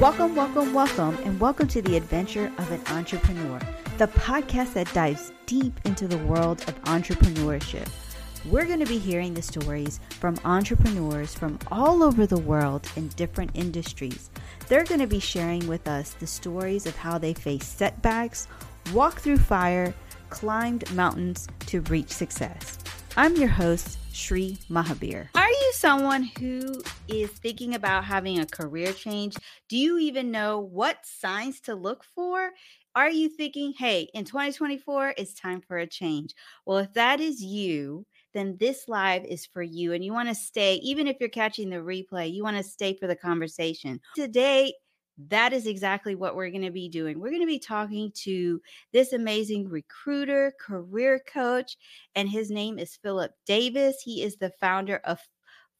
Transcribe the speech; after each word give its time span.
Welcome, 0.00 0.34
welcome, 0.34 0.72
welcome, 0.72 1.18
and 1.24 1.38
welcome 1.38 1.68
to 1.68 1.82
the 1.82 1.98
adventure 1.98 2.50
of 2.56 2.72
an 2.72 2.80
entrepreneur, 2.86 3.60
the 3.98 4.06
podcast 4.06 4.72
that 4.72 4.90
dives 4.94 5.32
deep 5.44 5.78
into 5.84 6.08
the 6.08 6.16
world 6.16 6.62
of 6.62 6.82
entrepreneurship. 6.84 7.86
We're 8.46 8.64
going 8.64 8.80
to 8.80 8.86
be 8.86 8.96
hearing 8.96 9.34
the 9.34 9.42
stories 9.42 10.00
from 10.18 10.38
entrepreneurs 10.46 11.34
from 11.34 11.58
all 11.70 12.02
over 12.02 12.26
the 12.26 12.40
world 12.40 12.90
in 12.96 13.08
different 13.08 13.50
industries. 13.52 14.30
They're 14.66 14.84
going 14.84 15.00
to 15.00 15.06
be 15.06 15.20
sharing 15.20 15.68
with 15.68 15.86
us 15.86 16.14
the 16.14 16.26
stories 16.26 16.86
of 16.86 16.96
how 16.96 17.18
they 17.18 17.34
face 17.34 17.66
setbacks, 17.66 18.48
walk 18.94 19.20
through 19.20 19.36
fire, 19.36 19.92
climbed 20.32 20.90
mountains 20.94 21.46
to 21.66 21.82
reach 21.82 22.08
success. 22.08 22.78
I'm 23.16 23.36
your 23.36 23.48
host, 23.48 23.98
Sri 24.14 24.58
Mahabir. 24.70 25.28
Are 25.34 25.48
you 25.50 25.72
someone 25.74 26.22
who 26.38 26.82
is 27.06 27.30
thinking 27.30 27.74
about 27.74 28.04
having 28.04 28.38
a 28.38 28.46
career 28.46 28.92
change? 28.94 29.36
Do 29.68 29.76
you 29.76 29.98
even 29.98 30.30
know 30.30 30.58
what 30.58 30.96
signs 31.04 31.60
to 31.62 31.74
look 31.74 32.02
for? 32.14 32.50
Are 32.94 33.10
you 33.10 33.28
thinking, 33.28 33.74
hey, 33.76 34.08
in 34.14 34.24
2024, 34.24 35.14
it's 35.18 35.34
time 35.34 35.60
for 35.60 35.78
a 35.78 35.86
change? 35.86 36.34
Well, 36.64 36.78
if 36.78 36.92
that 36.94 37.20
is 37.20 37.42
you, 37.42 38.06
then 38.34 38.56
this 38.58 38.88
live 38.88 39.24
is 39.24 39.46
for 39.46 39.62
you. 39.62 39.92
And 39.92 40.02
you 40.04 40.12
want 40.12 40.28
to 40.30 40.34
stay, 40.34 40.76
even 40.76 41.06
if 41.06 41.16
you're 41.20 41.28
catching 41.28 41.68
the 41.68 41.76
replay, 41.76 42.32
you 42.32 42.42
want 42.42 42.56
to 42.56 42.62
stay 42.62 42.94
for 42.94 43.06
the 43.06 43.16
conversation. 43.16 44.00
Today, 44.14 44.72
that 45.28 45.52
is 45.52 45.66
exactly 45.66 46.14
what 46.14 46.34
we're 46.34 46.50
going 46.50 46.62
to 46.62 46.70
be 46.70 46.88
doing. 46.88 47.20
We're 47.20 47.30
going 47.30 47.42
to 47.42 47.46
be 47.46 47.58
talking 47.58 48.10
to 48.22 48.60
this 48.92 49.12
amazing 49.12 49.68
recruiter, 49.68 50.52
career 50.60 51.22
coach, 51.26 51.76
and 52.14 52.28
his 52.28 52.50
name 52.50 52.78
is 52.78 52.96
Philip 52.96 53.32
Davis. 53.46 54.00
He 54.02 54.22
is 54.22 54.36
the 54.36 54.50
founder 54.60 54.96
of 55.04 55.18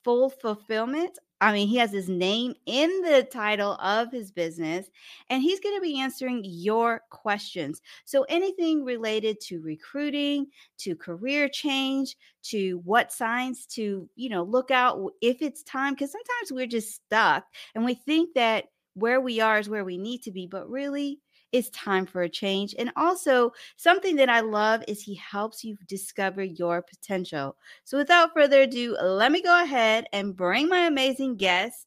Full 0.05 0.31
Fulfillment. 0.31 1.19
I 1.41 1.53
mean, 1.53 1.67
he 1.67 1.77
has 1.79 1.91
his 1.91 2.09
name 2.09 2.55
in 2.67 2.89
the 3.03 3.25
title 3.25 3.73
of 3.81 4.13
his 4.13 4.31
business, 4.31 4.87
and 5.29 5.43
he's 5.43 5.59
going 5.59 5.75
to 5.75 5.81
be 5.81 5.99
answering 5.99 6.43
your 6.45 7.03
questions. 7.11 7.83
So, 8.05 8.25
anything 8.29 8.85
related 8.85 9.41
to 9.49 9.61
recruiting, 9.61 10.47
to 10.79 10.95
career 10.95 11.49
change, 11.49 12.17
to 12.45 12.81
what 12.85 13.13
signs 13.13 13.67
to, 13.67 14.09
you 14.15 14.29
know, 14.29 14.45
look 14.45 14.71
out 14.71 15.01
if 15.21 15.43
it's 15.43 15.65
time, 15.65 15.95
because 15.95 16.13
sometimes 16.13 16.53
we're 16.53 16.69
just 16.69 16.95
stuck 16.95 17.45
and 17.75 17.85
we 17.85 17.95
think 17.95 18.35
that 18.35 18.67
where 18.95 19.21
we 19.21 19.41
are 19.41 19.59
is 19.59 19.69
where 19.69 19.85
we 19.85 19.99
need 19.99 20.23
to 20.23 20.31
be, 20.31 20.47
but 20.47 20.69
really, 20.69 21.21
it's 21.53 21.69
time 21.71 22.07
for 22.07 22.23
a 22.23 22.29
change. 22.29 22.75
And 22.79 22.91
also, 22.97 23.53
something 23.77 24.17
that 24.17 24.31
I 24.31 24.41
love 24.41 24.83
is 24.89 25.03
he 25.03 25.15
helps 25.17 25.63
you 25.63 25.77
discover 25.87 26.43
your 26.43 26.83
potential. 26.83 27.57
So, 27.85 27.99
without 27.99 28.33
further 28.35 28.63
ado, 28.63 28.97
let 29.01 29.31
me 29.31 29.43
go 29.43 29.63
ahead 29.63 30.07
and 30.13 30.37
bring 30.37 30.69
my 30.69 30.87
amazing 30.87 31.37
guest, 31.37 31.87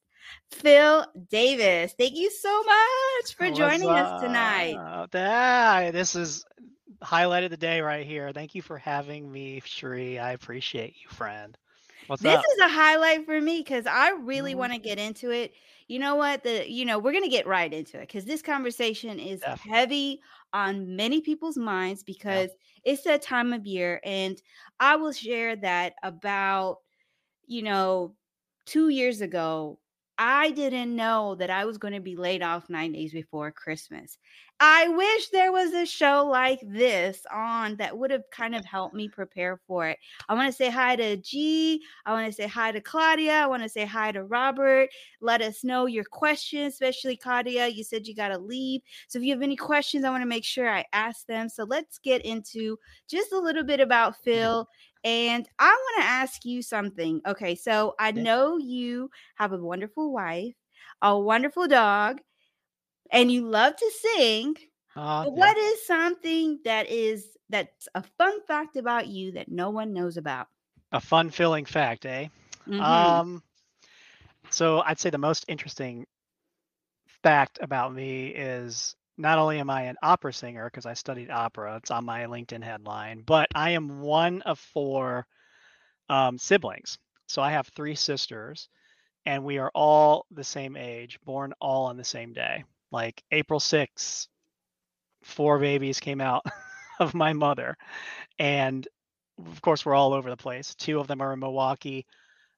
Phil 0.51 1.05
Davis. 1.29 1.95
Thank 1.97 2.15
you 2.15 2.29
so 2.29 2.63
much 2.63 3.35
for 3.35 3.49
joining 3.51 3.89
us 3.89 4.21
tonight. 4.21 4.75
Uh, 4.75 5.91
this 5.91 6.15
is 6.15 6.45
highlight 7.01 7.43
of 7.43 7.51
the 7.51 7.57
day 7.57 7.81
right 7.81 8.05
here. 8.05 8.31
Thank 8.33 8.55
you 8.55 8.61
for 8.61 8.77
having 8.77 9.31
me, 9.31 9.61
Sri. 9.65 10.19
I 10.19 10.31
appreciate 10.31 10.95
you, 11.01 11.09
friend. 11.09 11.57
What's 12.07 12.21
this 12.21 12.35
up? 12.35 12.43
is 12.53 12.59
a 12.61 12.69
highlight 12.69 13.25
for 13.25 13.39
me 13.39 13.59
because 13.59 13.87
I 13.87 14.11
really 14.11 14.51
mm-hmm. 14.51 14.59
want 14.59 14.73
to 14.73 14.79
get 14.79 14.99
into 14.99 15.31
it 15.31 15.53
you 15.87 15.99
know 15.99 16.15
what 16.15 16.43
the 16.43 16.69
you 16.69 16.85
know 16.85 16.97
we're 16.97 17.11
going 17.11 17.23
to 17.23 17.29
get 17.29 17.47
right 17.47 17.73
into 17.73 17.97
it 17.97 18.07
because 18.07 18.25
this 18.25 18.41
conversation 18.41 19.19
is 19.19 19.41
Definitely. 19.41 19.71
heavy 19.71 20.21
on 20.53 20.95
many 20.95 21.21
people's 21.21 21.57
minds 21.57 22.03
because 22.03 22.49
yeah. 22.83 22.93
it's 22.93 23.03
that 23.03 23.21
time 23.21 23.53
of 23.53 23.65
year 23.65 23.99
and 24.03 24.41
i 24.79 24.95
will 24.95 25.11
share 25.11 25.55
that 25.55 25.93
about 26.03 26.77
you 27.45 27.61
know 27.61 28.15
two 28.65 28.89
years 28.89 29.21
ago 29.21 29.79
I 30.17 30.51
didn't 30.51 30.95
know 30.95 31.35
that 31.35 31.49
I 31.49 31.65
was 31.65 31.77
going 31.77 31.93
to 31.93 31.99
be 31.99 32.15
laid 32.15 32.41
off 32.41 32.69
nine 32.69 32.93
days 32.93 33.11
before 33.11 33.51
Christmas. 33.51 34.17
I 34.61 34.87
wish 34.87 35.29
there 35.29 35.51
was 35.51 35.73
a 35.73 35.85
show 35.85 36.25
like 36.25 36.61
this 36.63 37.25
on 37.29 37.75
that 37.75 37.97
would 37.97 38.09
have 38.11 38.23
kind 38.31 38.55
of 38.55 38.63
helped 38.63 38.95
me 38.95 39.09
prepare 39.09 39.59
for 39.67 39.89
it. 39.89 39.97
I 40.29 40.33
want 40.33 40.49
to 40.49 40.55
say 40.55 40.69
hi 40.69 40.95
to 40.95 41.17
G. 41.17 41.81
I 42.05 42.13
want 42.13 42.27
to 42.27 42.31
say 42.31 42.47
hi 42.47 42.71
to 42.71 42.79
Claudia. 42.79 43.33
I 43.33 43.47
want 43.47 43.63
to 43.63 43.69
say 43.69 43.83
hi 43.83 44.13
to 44.13 44.23
Robert. 44.23 44.87
Let 45.19 45.41
us 45.41 45.65
know 45.65 45.87
your 45.87 46.05
questions, 46.05 46.73
especially 46.73 47.17
Claudia. 47.17 47.67
You 47.67 47.83
said 47.83 48.07
you 48.07 48.15
got 48.15 48.29
to 48.29 48.37
leave. 48.37 48.79
So 49.09 49.19
if 49.19 49.25
you 49.25 49.33
have 49.33 49.41
any 49.41 49.57
questions, 49.57 50.05
I 50.05 50.09
want 50.09 50.21
to 50.21 50.27
make 50.27 50.45
sure 50.45 50.69
I 50.69 50.85
ask 50.93 51.25
them. 51.27 51.49
So 51.49 51.65
let's 51.65 51.97
get 51.97 52.23
into 52.23 52.79
just 53.09 53.33
a 53.33 53.39
little 53.39 53.65
bit 53.65 53.81
about 53.81 54.15
Phil 54.23 54.69
and 55.05 55.47
I 55.59 55.67
want 55.69 56.03
to 56.03 56.09
ask 56.09 56.43
you 56.43 56.63
something. 56.63 57.21
Okay, 57.27 57.55
so 57.55 57.93
I 57.99 58.11
know 58.11 58.57
you 58.57 59.11
have 59.35 59.53
a 59.53 59.57
wonderful 59.57 60.11
wife, 60.11 60.55
a 61.01 61.17
wonderful 61.17 61.67
dog, 61.67 62.21
and 63.11 63.31
you 63.31 63.47
love 63.47 63.75
to 63.75 63.91
sing. 64.15 64.55
Uh, 64.95 65.25
what 65.25 65.57
is 65.57 65.85
something 65.85 66.59
that 66.65 66.89
is 66.89 67.37
that's 67.49 67.87
a 67.93 68.03
fun 68.17 68.41
fact 68.47 68.77
about 68.77 69.07
you 69.07 69.33
that 69.33 69.49
no 69.49 69.69
one 69.69 69.93
knows 69.93 70.17
about? 70.17 70.47
A 70.91 70.99
fun 70.99 71.29
filling 71.29 71.65
fact, 71.65 72.05
eh? 72.05 72.29
Mm-hmm. 72.67 72.81
Um 72.81 73.43
so 74.49 74.81
I'd 74.81 74.99
say 74.99 75.09
the 75.09 75.17
most 75.17 75.45
interesting 75.47 76.07
fact 77.23 77.59
about 77.61 77.93
me 77.93 78.27
is 78.27 78.95
not 79.17 79.39
only 79.39 79.59
am 79.59 79.69
I 79.69 79.83
an 79.83 79.95
opera 80.01 80.33
singer 80.33 80.65
because 80.65 80.85
I 80.85 80.93
studied 80.93 81.29
opera, 81.29 81.77
it's 81.77 81.91
on 81.91 82.05
my 82.05 82.25
LinkedIn 82.25 82.63
headline, 82.63 83.23
but 83.25 83.47
I 83.55 83.71
am 83.71 84.01
one 84.01 84.41
of 84.41 84.59
four 84.59 85.25
um, 86.09 86.37
siblings. 86.37 86.97
So 87.27 87.41
I 87.41 87.51
have 87.51 87.67
three 87.67 87.95
sisters, 87.95 88.69
and 89.25 89.43
we 89.43 89.57
are 89.57 89.71
all 89.73 90.25
the 90.31 90.43
same 90.43 90.75
age, 90.75 91.19
born 91.25 91.53
all 91.59 91.85
on 91.85 91.97
the 91.97 92.03
same 92.03 92.33
day. 92.33 92.63
Like 92.91 93.23
April 93.31 93.59
6th, 93.59 94.27
four 95.23 95.59
babies 95.59 95.99
came 95.99 96.21
out 96.21 96.43
of 96.99 97.13
my 97.13 97.33
mother. 97.33 97.75
And 98.37 98.87
of 99.39 99.61
course, 99.61 99.85
we're 99.85 99.95
all 99.95 100.13
over 100.13 100.29
the 100.29 100.37
place. 100.37 100.75
Two 100.75 100.99
of 100.99 101.07
them 101.07 101.21
are 101.21 101.33
in 101.33 101.39
Milwaukee. 101.39 102.05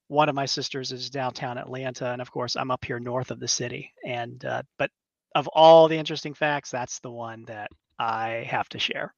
One 0.07 0.29
of 0.29 0.35
my 0.35 0.45
sisters 0.45 0.91
is 0.91 1.09
downtown 1.09 1.57
Atlanta, 1.57 2.11
and 2.11 2.21
of 2.21 2.31
course, 2.31 2.55
I'm 2.55 2.71
up 2.71 2.85
here 2.85 2.99
north 2.99 3.31
of 3.31 3.39
the 3.39 3.47
city. 3.47 3.93
And 4.05 4.43
uh, 4.45 4.63
but 4.77 4.91
of 5.35 5.47
all 5.47 5.87
the 5.87 5.97
interesting 5.97 6.33
facts, 6.33 6.71
that's 6.71 6.99
the 6.99 7.11
one 7.11 7.45
that 7.45 7.69
I 7.99 8.47
have 8.49 8.69
to 8.69 8.79
share. 8.79 9.13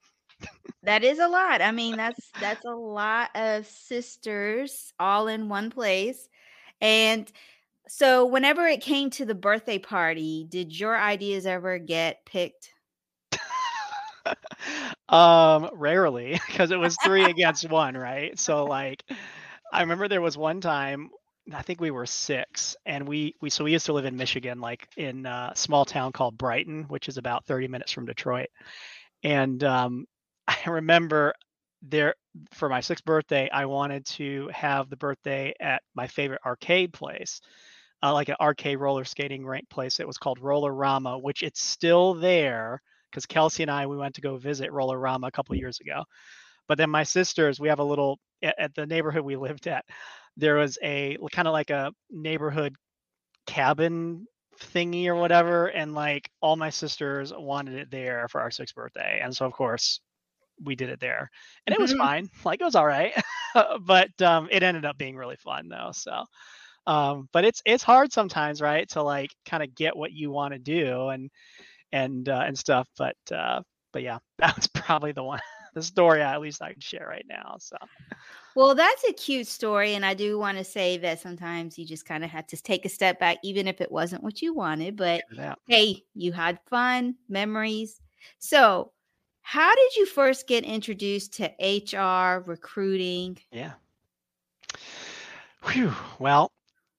that 0.83 1.03
is 1.03 1.19
a 1.19 1.27
lot. 1.27 1.61
I 1.61 1.71
mean, 1.71 1.97
that's 1.97 2.31
that's 2.39 2.65
a 2.65 2.75
lot 2.75 3.29
of 3.35 3.65
sisters 3.65 4.93
all 4.99 5.27
in 5.27 5.49
one 5.49 5.69
place. 5.69 6.27
And 6.81 7.31
so 7.87 8.25
whenever 8.25 8.65
it 8.67 8.81
came 8.81 9.09
to 9.11 9.25
the 9.25 9.35
birthday 9.35 9.79
party, 9.79 10.45
did 10.47 10.77
your 10.79 10.97
ideas 10.97 11.45
ever 11.45 11.79
get 11.79 12.25
picked? 12.25 12.69
um 15.09 15.69
rarely 15.73 16.39
because 16.47 16.71
it 16.71 16.77
was 16.77 16.95
3 17.03 17.23
against 17.23 17.69
1, 17.69 17.95
right? 17.95 18.37
So 18.39 18.65
like 18.65 19.03
I 19.73 19.81
remember 19.81 20.07
there 20.07 20.21
was 20.21 20.37
one 20.37 20.61
time 20.61 21.09
I 21.53 21.61
think 21.61 21.81
we 21.81 21.91
were 21.91 22.05
six, 22.05 22.75
and 22.85 23.07
we 23.07 23.35
we 23.41 23.49
so 23.49 23.63
we 23.63 23.71
used 23.71 23.87
to 23.87 23.93
live 23.93 24.05
in 24.05 24.17
Michigan, 24.17 24.59
like 24.59 24.87
in 24.97 25.25
a 25.25 25.51
small 25.55 25.85
town 25.85 26.11
called 26.11 26.37
Brighton, 26.37 26.83
which 26.83 27.07
is 27.07 27.17
about 27.17 27.45
30 27.45 27.67
minutes 27.67 27.91
from 27.91 28.05
Detroit. 28.05 28.49
And 29.23 29.63
um, 29.63 30.05
I 30.47 30.69
remember 30.69 31.33
there 31.81 32.15
for 32.51 32.69
my 32.69 32.81
sixth 32.81 33.05
birthday, 33.05 33.49
I 33.51 33.65
wanted 33.65 34.05
to 34.07 34.49
have 34.53 34.89
the 34.89 34.97
birthday 34.97 35.53
at 35.59 35.81
my 35.95 36.07
favorite 36.07 36.41
arcade 36.45 36.93
place, 36.93 37.41
uh, 38.03 38.13
like 38.13 38.29
an 38.29 38.35
arcade 38.39 38.79
roller 38.79 39.05
skating 39.05 39.45
rink 39.45 39.69
place. 39.69 39.99
It 39.99 40.07
was 40.07 40.17
called 40.17 40.39
Roller 40.39 40.73
Rama, 40.73 41.17
which 41.17 41.43
it's 41.43 41.61
still 41.61 42.13
there 42.13 42.81
because 43.09 43.25
Kelsey 43.25 43.63
and 43.63 43.71
I 43.71 43.87
we 43.87 43.97
went 43.97 44.15
to 44.15 44.21
go 44.21 44.37
visit 44.37 44.71
Roller 44.71 44.99
Rama 44.99 45.27
a 45.27 45.31
couple 45.31 45.55
years 45.55 45.79
ago. 45.79 46.03
But 46.67 46.77
then 46.77 46.89
my 46.91 47.03
sisters, 47.03 47.59
we 47.59 47.69
have 47.69 47.79
a 47.79 47.83
little 47.83 48.19
at, 48.43 48.55
at 48.59 48.75
the 48.75 48.85
neighborhood 48.85 49.23
we 49.23 49.35
lived 49.35 49.67
at 49.67 49.85
there 50.39 50.55
was 50.55 50.77
a 50.81 51.17
kind 51.31 51.47
of 51.47 51.53
like 51.53 51.69
a 51.69 51.91
neighborhood 52.09 52.75
cabin 53.45 54.25
thingy 54.59 55.07
or 55.07 55.15
whatever 55.15 55.67
and 55.67 55.93
like 55.93 56.29
all 56.41 56.55
my 56.55 56.69
sisters 56.69 57.31
wanted 57.35 57.75
it 57.75 57.91
there 57.91 58.27
for 58.27 58.41
our 58.41 58.51
sixth 58.51 58.75
birthday 58.75 59.19
and 59.23 59.35
so 59.35 59.45
of 59.45 59.53
course 59.53 60.01
we 60.65 60.75
did 60.75 60.89
it 60.89 60.99
there 60.99 61.29
and 61.65 61.73
it 61.73 61.79
was 61.79 61.91
mm-hmm. 61.91 62.01
fine 62.01 62.29
like 62.45 62.59
it 62.59 62.65
was 62.65 62.75
all 62.75 62.85
right 62.85 63.13
but 63.81 64.09
um 64.21 64.47
it 64.51 64.63
ended 64.63 64.85
up 64.85 64.97
being 64.97 65.15
really 65.15 65.37
fun 65.37 65.69
though 65.69 65.91
so 65.93 66.25
um 66.87 67.29
but 67.31 67.45
it's 67.45 67.61
it's 67.65 67.83
hard 67.83 68.11
sometimes 68.11 68.61
right 68.61 68.89
to 68.89 69.01
like 69.01 69.29
kind 69.45 69.63
of 69.63 69.73
get 69.73 69.95
what 69.95 70.11
you 70.11 70.29
want 70.29 70.53
to 70.53 70.59
do 70.59 71.07
and 71.09 71.29
and 71.91 72.27
uh, 72.27 72.43
and 72.45 72.57
stuff 72.57 72.87
but 72.97 73.15
uh 73.33 73.61
but 73.93 74.01
yeah 74.03 74.17
that 74.39 74.55
was 74.55 74.67
probably 74.67 75.13
the 75.13 75.23
one 75.23 75.39
the 75.79 75.85
story 75.85 76.21
at 76.21 76.41
least 76.41 76.61
I 76.61 76.73
can 76.73 76.81
share 76.81 77.07
right 77.07 77.25
now. 77.27 77.55
So, 77.59 77.77
well, 78.55 78.75
that's 78.75 79.03
a 79.07 79.13
cute 79.13 79.47
story, 79.47 79.95
and 79.95 80.05
I 80.05 80.13
do 80.13 80.37
want 80.37 80.57
to 80.57 80.63
say 80.63 80.97
that 80.97 81.19
sometimes 81.19 81.77
you 81.77 81.85
just 81.85 82.05
kind 82.05 82.23
of 82.23 82.29
have 82.29 82.47
to 82.47 82.61
take 82.61 82.85
a 82.85 82.89
step 82.89 83.19
back, 83.19 83.37
even 83.43 83.67
if 83.67 83.81
it 83.81 83.91
wasn't 83.91 84.23
what 84.23 84.41
you 84.41 84.53
wanted. 84.53 84.95
But 84.95 85.23
hey, 85.67 86.03
you 86.13 86.31
had 86.31 86.59
fun, 86.69 87.15
memories. 87.27 88.01
So, 88.39 88.91
How 89.41 89.73
did 89.73 89.95
you 89.95 90.05
first 90.05 90.47
get 90.47 90.63
introduced 90.63 91.33
to 91.33 91.45
HR 91.59 92.43
recruiting? 92.45 93.37
Yeah. 93.51 93.71
Whew. 95.63 95.93
Well, 96.19 96.51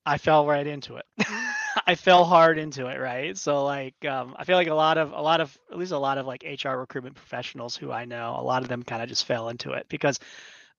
I 0.05 0.19
fell 0.19 0.47
right 0.47 0.67
into 0.67 0.97
it. 0.97 1.05
Mm. 1.21 1.53
I 1.87 1.95
fell 1.95 2.25
hard 2.25 2.59
into 2.59 2.87
it, 2.87 2.99
right? 2.99 3.37
So 3.37 3.65
like 3.65 3.95
um, 4.05 4.35
I 4.39 4.45
feel 4.45 4.57
like 4.57 4.69
a 4.69 4.75
lot 4.75 4.99
of 4.99 5.13
a 5.13 5.21
lot 5.21 5.41
of 5.41 5.57
at 5.71 5.79
least 5.79 5.93
a 5.93 5.99
lot 5.99 6.19
of 6.19 6.27
like 6.27 6.45
HR 6.45 6.79
recruitment 6.79 7.17
professionals 7.17 7.77
who 7.77 7.91
I 7.93 8.05
know, 8.05 8.37
a 8.39 8.43
lot 8.43 8.63
of 8.63 8.69
them 8.69 8.83
kind 8.83 9.03
of 9.03 9.09
just 9.09 9.25
fell 9.27 9.49
into 9.49 9.73
it 9.73 9.87
because 9.89 10.19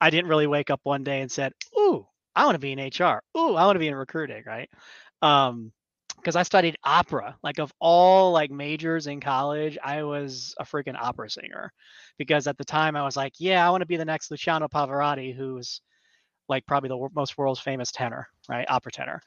I 0.02 0.10
didn't 0.10 0.30
really 0.30 0.48
wake 0.48 0.70
up 0.70 0.82
one 0.84 1.04
day 1.04 1.22
and 1.22 1.32
said, 1.32 1.54
"Ooh, 1.78 2.08
I 2.36 2.46
want 2.46 2.56
to 2.56 2.60
be 2.60 2.72
in 2.72 2.80
HR. 2.80 3.24
Ooh, 3.38 3.56
I 3.56 3.66
want 3.66 3.76
to 3.76 3.80
be 3.82 3.88
in 3.88 3.96
recruiting," 3.96 4.44
right? 4.46 4.70
Um, 5.22 5.72
because 6.18 6.36
I 6.36 6.44
studied 6.44 6.78
opera. 6.84 7.38
Like 7.44 7.60
of 7.60 7.74
all 7.80 8.32
like 8.32 8.52
majors 8.52 9.08
in 9.08 9.22
college, 9.22 9.78
I 9.84 10.04
was 10.04 10.56
a 10.60 10.66
freaking 10.66 10.98
opera 11.00 11.30
singer. 11.30 11.72
Because 12.18 12.48
at 12.48 12.58
the 12.58 12.66
time 12.66 12.96
I 12.96 13.04
was 13.04 13.18
like, 13.18 13.34
yeah, 13.40 13.66
I 13.68 13.72
want 13.72 13.82
to 13.82 13.88
be 13.88 13.98
the 13.98 14.06
next 14.06 14.32
Luciano 14.32 14.68
Pavarotti, 14.68 15.36
who's 15.36 15.82
like 16.50 16.66
probably 16.68 16.90
the 16.90 17.10
most 17.16 17.38
world's 17.38 17.60
famous 17.62 17.92
tenor, 17.92 18.28
right? 18.50 18.66
Opera 18.70 18.92
tenor. 18.92 19.22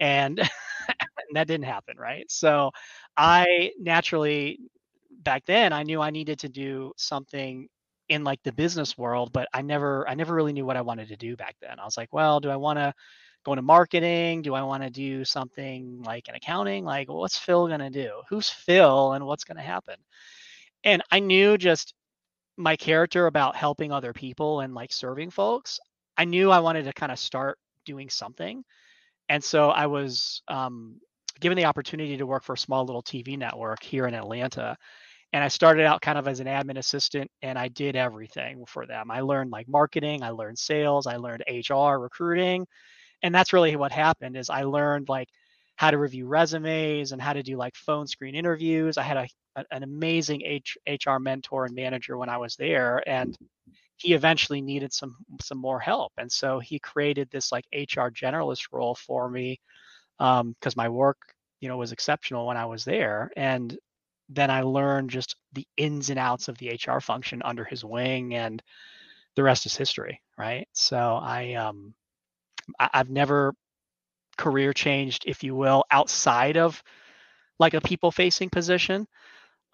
And, 0.00 0.40
and 1.30 1.36
that 1.36 1.46
didn't 1.46 1.64
happen, 1.64 1.96
right? 1.96 2.30
So 2.30 2.70
I 3.16 3.72
naturally 3.78 4.58
back 5.22 5.44
then 5.46 5.72
I 5.72 5.82
knew 5.84 6.00
I 6.00 6.10
needed 6.10 6.40
to 6.40 6.48
do 6.48 6.92
something 6.96 7.68
in 8.08 8.24
like 8.24 8.42
the 8.42 8.52
business 8.52 8.98
world, 8.98 9.32
but 9.32 9.48
I 9.54 9.62
never 9.62 10.08
I 10.08 10.14
never 10.14 10.34
really 10.34 10.52
knew 10.52 10.66
what 10.66 10.76
I 10.76 10.82
wanted 10.82 11.08
to 11.08 11.16
do 11.16 11.36
back 11.36 11.56
then. 11.62 11.78
I 11.78 11.84
was 11.84 11.96
like, 11.96 12.12
well, 12.12 12.40
do 12.40 12.50
I 12.50 12.56
want 12.56 12.78
to 12.78 12.92
go 13.44 13.52
into 13.52 13.62
marketing? 13.62 14.42
Do 14.42 14.54
I 14.54 14.62
want 14.62 14.82
to 14.82 14.90
do 14.90 15.24
something 15.24 16.02
like 16.02 16.28
in 16.28 16.34
accounting? 16.34 16.84
Like, 16.84 17.08
what's 17.08 17.38
Phil 17.38 17.68
going 17.68 17.80
to 17.80 17.90
do? 17.90 18.10
Who's 18.28 18.50
Phil 18.50 19.12
and 19.12 19.24
what's 19.24 19.44
going 19.44 19.56
to 19.56 19.62
happen? 19.62 19.94
And 20.84 21.02
I 21.10 21.20
knew 21.20 21.56
just 21.56 21.94
my 22.56 22.76
character 22.76 23.26
about 23.26 23.56
helping 23.56 23.92
other 23.92 24.12
people 24.12 24.60
and 24.60 24.74
like 24.74 24.92
serving 24.92 25.30
folks. 25.30 25.78
I 26.16 26.24
knew 26.24 26.50
I 26.50 26.60
wanted 26.60 26.84
to 26.84 26.92
kind 26.92 27.12
of 27.12 27.18
start 27.18 27.58
doing 27.86 28.10
something. 28.10 28.64
And 29.28 29.42
so 29.42 29.70
I 29.70 29.86
was 29.86 30.42
um, 30.48 31.00
given 31.40 31.56
the 31.56 31.66
opportunity 31.66 32.16
to 32.18 32.26
work 32.26 32.44
for 32.44 32.54
a 32.54 32.58
small 32.58 32.84
little 32.84 33.02
TV 33.02 33.38
network 33.38 33.82
here 33.82 34.06
in 34.06 34.14
Atlanta. 34.14 34.76
And 35.32 35.44
I 35.44 35.48
started 35.48 35.86
out 35.86 36.02
kind 36.02 36.18
of 36.18 36.28
as 36.28 36.40
an 36.40 36.46
admin 36.46 36.78
assistant 36.78 37.30
and 37.42 37.58
I 37.58 37.68
did 37.68 37.96
everything 37.96 38.64
for 38.66 38.86
them. 38.86 39.10
I 39.10 39.20
learned 39.20 39.50
like 39.52 39.68
marketing, 39.68 40.22
I 40.22 40.30
learned 40.30 40.58
sales, 40.58 41.06
I 41.06 41.16
learned 41.16 41.44
HR, 41.48 41.98
recruiting, 41.98 42.66
and 43.22 43.34
that's 43.34 43.52
really 43.52 43.76
what 43.76 43.92
happened 43.92 44.36
is 44.36 44.50
i 44.50 44.62
learned 44.62 45.08
like 45.08 45.28
how 45.76 45.90
to 45.90 45.98
review 45.98 46.26
resumes 46.26 47.12
and 47.12 47.22
how 47.22 47.32
to 47.32 47.42
do 47.42 47.56
like 47.56 47.74
phone 47.76 48.06
screen 48.06 48.34
interviews 48.34 48.98
i 48.98 49.02
had 49.02 49.16
a, 49.16 49.64
an 49.70 49.82
amazing 49.82 50.42
H, 50.44 50.76
hr 51.06 51.18
mentor 51.18 51.66
and 51.66 51.74
manager 51.74 52.16
when 52.16 52.28
i 52.28 52.38
was 52.38 52.56
there 52.56 53.02
and 53.08 53.36
he 53.96 54.14
eventually 54.14 54.62
needed 54.62 54.92
some 54.92 55.16
some 55.42 55.58
more 55.58 55.80
help 55.80 56.12
and 56.18 56.30
so 56.30 56.58
he 56.58 56.78
created 56.78 57.28
this 57.30 57.52
like 57.52 57.64
hr 57.74 58.08
generalist 58.10 58.68
role 58.72 58.94
for 58.94 59.28
me 59.28 59.58
because 60.20 60.74
um, 60.74 60.76
my 60.76 60.88
work 60.88 61.18
you 61.60 61.68
know 61.68 61.76
was 61.76 61.92
exceptional 61.92 62.46
when 62.46 62.56
i 62.56 62.66
was 62.66 62.84
there 62.84 63.30
and 63.36 63.76
then 64.28 64.50
i 64.50 64.62
learned 64.62 65.10
just 65.10 65.36
the 65.54 65.66
ins 65.76 66.10
and 66.10 66.18
outs 66.18 66.48
of 66.48 66.58
the 66.58 66.78
hr 66.86 67.00
function 67.00 67.42
under 67.42 67.64
his 67.64 67.84
wing 67.84 68.34
and 68.34 68.62
the 69.36 69.42
rest 69.42 69.66
is 69.66 69.76
history 69.76 70.20
right 70.38 70.68
so 70.72 71.18
i 71.22 71.54
um 71.54 71.94
I, 72.78 72.90
have 72.94 73.10
never 73.10 73.54
career 74.40 74.72
changed, 74.72 75.24
if 75.26 75.44
you 75.44 75.54
will, 75.54 75.84
outside 75.90 76.56
of 76.56 76.82
like 77.58 77.74
a 77.74 77.80
people 77.80 78.10
facing 78.10 78.50
position. 78.50 79.06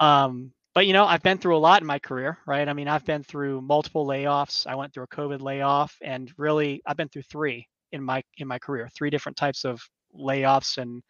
Um, 0.00 0.52
but 0.74 0.86
you 0.86 0.92
know, 0.92 1.06
I've 1.06 1.22
been 1.22 1.38
through 1.38 1.56
a 1.56 1.58
lot 1.58 1.80
in 1.80 1.86
my 1.86 1.98
career, 1.98 2.38
right? 2.46 2.68
I 2.68 2.72
mean, 2.72 2.88
I've 2.88 3.04
been 3.04 3.22
through 3.22 3.62
multiple 3.62 4.06
layoffs. 4.06 4.66
I 4.66 4.74
went 4.74 4.92
through 4.92 5.04
a 5.04 5.08
COVID 5.08 5.40
layoff, 5.40 5.96
and 6.02 6.30
really, 6.36 6.82
I've 6.84 6.96
been 6.96 7.08
through 7.08 7.22
three 7.22 7.66
in 7.92 8.02
my 8.02 8.22
in 8.36 8.48
my 8.48 8.58
career, 8.58 8.88
three 8.94 9.08
different 9.08 9.36
types 9.38 9.64
of 9.64 9.80
layoffs 10.18 10.78
and 10.78 11.02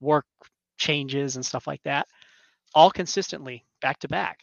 work 0.00 0.26
changes 0.78 1.36
and 1.36 1.44
stuff 1.44 1.66
like 1.66 1.82
that, 1.84 2.06
all 2.74 2.90
consistently 2.90 3.64
back 3.80 3.98
to 4.00 4.08
back. 4.08 4.40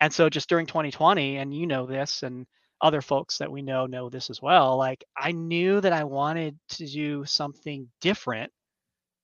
And 0.00 0.12
so, 0.12 0.28
just 0.30 0.48
during 0.48 0.66
2020, 0.66 1.38
and 1.38 1.52
you 1.54 1.66
know 1.66 1.86
this, 1.86 2.22
and 2.22 2.46
other 2.80 3.02
folks 3.02 3.38
that 3.38 3.50
we 3.50 3.62
know 3.62 3.86
know 3.86 4.08
this 4.08 4.30
as 4.30 4.40
well. 4.40 4.76
Like 4.76 5.04
I 5.16 5.32
knew 5.32 5.80
that 5.80 5.92
I 5.92 6.04
wanted 6.04 6.58
to 6.70 6.86
do 6.86 7.24
something 7.24 7.88
different 8.00 8.52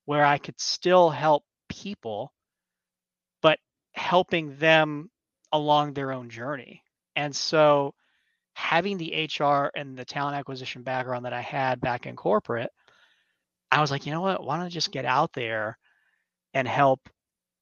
where 0.07 0.25
I 0.25 0.39
could 0.39 0.61
still 0.61 1.11
help 1.11 1.45
people, 1.69 2.33
but 3.43 3.59
helping 3.93 4.57
them 4.57 5.11
along 5.53 5.95
their 5.95 6.13
own 6.13 6.29
journey. 6.31 6.83
And 7.17 7.35
so 7.35 7.95
having 8.55 8.99
the 8.99 9.29
HR 9.29 9.71
and 9.75 9.97
the 9.97 10.05
talent 10.05 10.37
acquisition 10.37 10.83
background 10.83 11.25
that 11.25 11.33
I 11.33 11.41
had 11.41 11.81
back 11.81 12.07
in 12.07 12.17
corporate, 12.17 12.71
I 13.75 13.81
was 13.81 13.91
like, 13.91 14.07
you 14.07 14.13
know 14.13 14.21
what? 14.21 14.45
Why 14.45 14.57
don't 14.57 14.67
I 14.67 14.71
just 14.71 14.93
get 14.93 15.05
out 15.05 15.33
there 15.33 15.79
and 16.55 16.69
help 16.69 17.09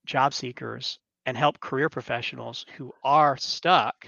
job 0.06 0.35
seekers 0.35 0.99
and 1.26 1.37
help 1.37 1.61
career 1.61 1.88
professionals 1.88 2.67
who 2.76 2.93
are 3.03 3.37
stuck 3.37 4.06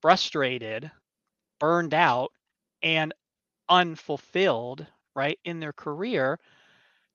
frustrated, 0.00 0.90
burned 1.58 1.94
out, 1.94 2.30
and 2.82 3.12
unfulfilled, 3.68 4.86
right, 5.16 5.38
in 5.44 5.60
their 5.60 5.72
career 5.72 6.38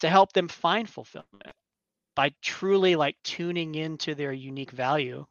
to 0.02 0.10
help 0.10 0.34
them 0.34 0.48
find 0.50 0.90
fulfillment 0.90 1.54
by 2.16 2.32
truly 2.42 2.96
like 2.96 3.16
tuning 3.24 3.76
into 3.76 4.16
their 4.16 4.34
unique 4.34 4.72
value 4.72 5.26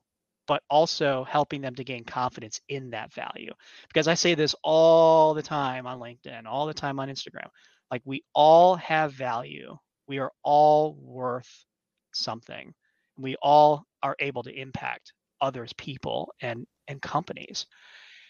but 0.48 0.62
also 0.68 1.24
helping 1.24 1.60
them 1.60 1.74
to 1.74 1.84
gain 1.84 2.04
confidence 2.04 2.60
in 2.68 2.90
that 2.90 3.12
value 3.12 3.52
because 3.88 4.08
i 4.08 4.14
say 4.14 4.34
this 4.34 4.54
all 4.64 5.34
the 5.34 5.42
time 5.42 5.86
on 5.86 6.00
linkedin 6.00 6.46
all 6.46 6.66
the 6.66 6.74
time 6.74 6.98
on 6.98 7.08
instagram 7.08 7.48
like 7.92 8.02
we 8.04 8.24
all 8.34 8.74
have 8.76 9.12
value 9.12 9.76
we 10.08 10.18
are 10.18 10.32
all 10.42 10.96
worth 11.00 11.66
something 12.12 12.74
we 13.16 13.36
all 13.42 13.86
are 14.02 14.16
able 14.18 14.42
to 14.42 14.52
impact 14.52 15.12
others 15.42 15.72
people 15.74 16.32
and 16.40 16.66
and 16.88 17.02
companies. 17.02 17.66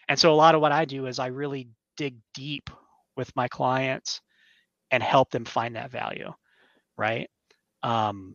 And 0.09 0.19
so 0.19 0.32
a 0.32 0.35
lot 0.35 0.55
of 0.55 0.61
what 0.61 0.73
I 0.73 0.85
do 0.85 1.06
is 1.06 1.19
I 1.19 1.29
really 1.29 1.69
dig 1.97 2.17
deep 2.35 2.70
with 3.17 3.35
my 3.37 3.49
clients 3.49 4.20
and 4.91 5.03
help 5.03 5.31
them 5.31 5.44
find 5.44 5.76
that 5.76 5.91
value, 5.91 6.32
right? 6.99 7.29
Um, 7.82 8.35